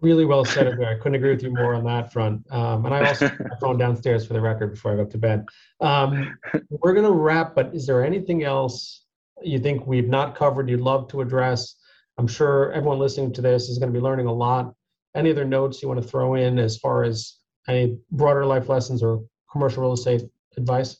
Really 0.00 0.24
well 0.24 0.44
said 0.44 0.78
there. 0.78 0.88
I 0.88 0.94
couldn't 0.94 1.16
agree 1.16 1.30
with 1.30 1.42
you 1.42 1.50
more 1.50 1.74
on 1.74 1.84
that 1.84 2.12
front. 2.12 2.46
Um, 2.52 2.86
and 2.86 2.94
I 2.94 3.08
also 3.08 3.28
put 3.28 3.48
my 3.48 3.56
phone 3.60 3.78
downstairs 3.78 4.24
for 4.24 4.32
the 4.32 4.40
record 4.40 4.74
before 4.74 4.92
I 4.92 4.96
go 4.96 5.04
to 5.04 5.18
bed. 5.18 5.44
Um, 5.80 6.38
we're 6.70 6.94
going 6.94 7.06
to 7.06 7.12
wrap, 7.12 7.56
but 7.56 7.74
is 7.74 7.84
there 7.86 8.04
anything 8.04 8.44
else 8.44 9.04
you 9.42 9.58
think 9.58 9.86
we've 9.86 10.08
not 10.08 10.36
covered 10.36 10.70
you'd 10.70 10.80
love 10.80 11.08
to 11.08 11.20
address? 11.20 11.74
I'm 12.18 12.26
sure 12.26 12.72
everyone 12.72 12.98
listening 12.98 13.32
to 13.34 13.40
this 13.40 13.68
is 13.68 13.78
going 13.78 13.92
to 13.92 13.98
be 13.98 14.02
learning 14.02 14.26
a 14.26 14.32
lot. 14.32 14.74
Any 15.14 15.30
other 15.30 15.44
notes 15.44 15.80
you 15.80 15.88
want 15.88 16.02
to 16.02 16.06
throw 16.06 16.34
in 16.34 16.58
as 16.58 16.76
far 16.76 17.04
as 17.04 17.38
any 17.68 17.96
broader 18.10 18.44
life 18.44 18.68
lessons 18.68 19.04
or 19.04 19.22
commercial 19.52 19.84
real 19.84 19.92
estate 19.92 20.22
advice? 20.56 20.98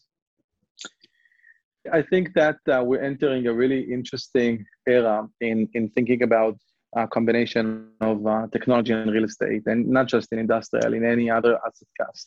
I 1.92 2.02
think 2.02 2.34
that 2.34 2.58
uh, 2.70 2.82
we're 2.84 3.02
entering 3.02 3.48
a 3.48 3.52
really 3.52 3.80
interesting 3.92 4.64
era 4.86 5.28
in, 5.40 5.68
in 5.74 5.90
thinking 5.90 6.22
about 6.22 6.56
a 6.94 7.08
combination 7.08 7.88
of 8.00 8.24
uh, 8.26 8.46
technology 8.52 8.92
and 8.92 9.10
real 9.10 9.24
estate, 9.24 9.62
and 9.66 9.88
not 9.88 10.06
just 10.06 10.32
in 10.32 10.38
industrial, 10.38 10.94
in 10.94 11.04
any 11.04 11.28
other 11.30 11.58
asset 11.66 11.88
class. 11.96 12.26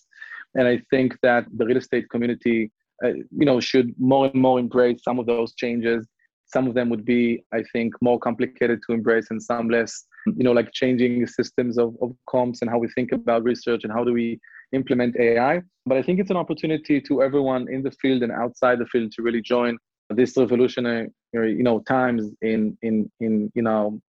And 0.56 0.67
I 0.67 0.82
think 0.89 1.17
that 1.23 1.45
the 1.56 1.65
real 1.65 1.77
estate 1.77 2.10
community, 2.10 2.71
uh, 3.04 3.13
you 3.13 3.45
know, 3.45 3.60
should 3.60 3.93
more 3.97 4.25
and 4.27 4.41
more 4.41 4.60
embrace 4.60 5.01
some 5.04 5.17
of 5.17 5.25
those 5.25 5.54
changes. 5.56 6.08
Some 6.54 6.68
of 6.68 6.74
them 6.74 6.90
would 6.90 7.06
be, 7.06 7.44
I 7.54 7.64
think, 7.72 7.94
more 8.02 8.20
complicated 8.20 8.82
to 8.88 8.94
embrace, 8.94 9.28
and 9.30 9.42
some 9.42 9.70
less. 9.70 10.06
You 10.26 10.44
know, 10.44 10.52
like 10.52 10.72
changing 10.72 11.26
systems 11.28 11.78
of, 11.78 11.96
of 12.02 12.14
comps 12.30 12.62
and 12.62 12.70
how 12.70 12.78
we 12.78 12.88
think 12.90 13.12
about 13.12 13.44
research 13.44 13.84
and 13.84 13.92
how 13.92 14.04
do 14.04 14.14
we 14.14 14.40
implement 14.72 15.16
AI. 15.20 15.62
But 15.86 15.98
I 15.98 16.04
think 16.04 16.20
it's 16.20 16.30
an 16.30 16.38
opportunity 16.38 17.02
to 17.02 17.24
everyone 17.24 17.68
in 17.72 17.82
the 17.82 17.92
field 17.92 18.22
and 18.22 18.32
outside 18.32 18.80
the 18.80 18.86
field 18.86 19.12
to 19.14 19.24
really 19.24 19.42
join 19.42 19.78
this 20.10 20.38
revolutionary, 20.38 21.10
you 21.34 21.64
know, 21.64 21.80
times 21.82 22.30
in 22.42 22.78
in 22.82 23.10
in 23.20 23.52
you 23.56 23.62
know 23.62 24.00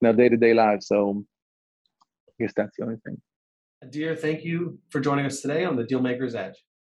in 0.00 0.06
our 0.06 0.12
day-to-day 0.12 0.54
lives. 0.54 0.88
So 0.88 1.24
I 2.28 2.44
guess 2.44 2.52
that's 2.56 2.76
the 2.76 2.84
only 2.84 2.96
thing. 3.04 3.20
Adir, 3.84 4.18
thank 4.18 4.44
you 4.44 4.78
for 4.90 5.00
joining 5.00 5.26
us 5.26 5.40
today 5.40 5.64
on 5.64 5.76
the 5.76 5.84
Dealmaker's 5.84 6.34
Edge. 6.34 6.56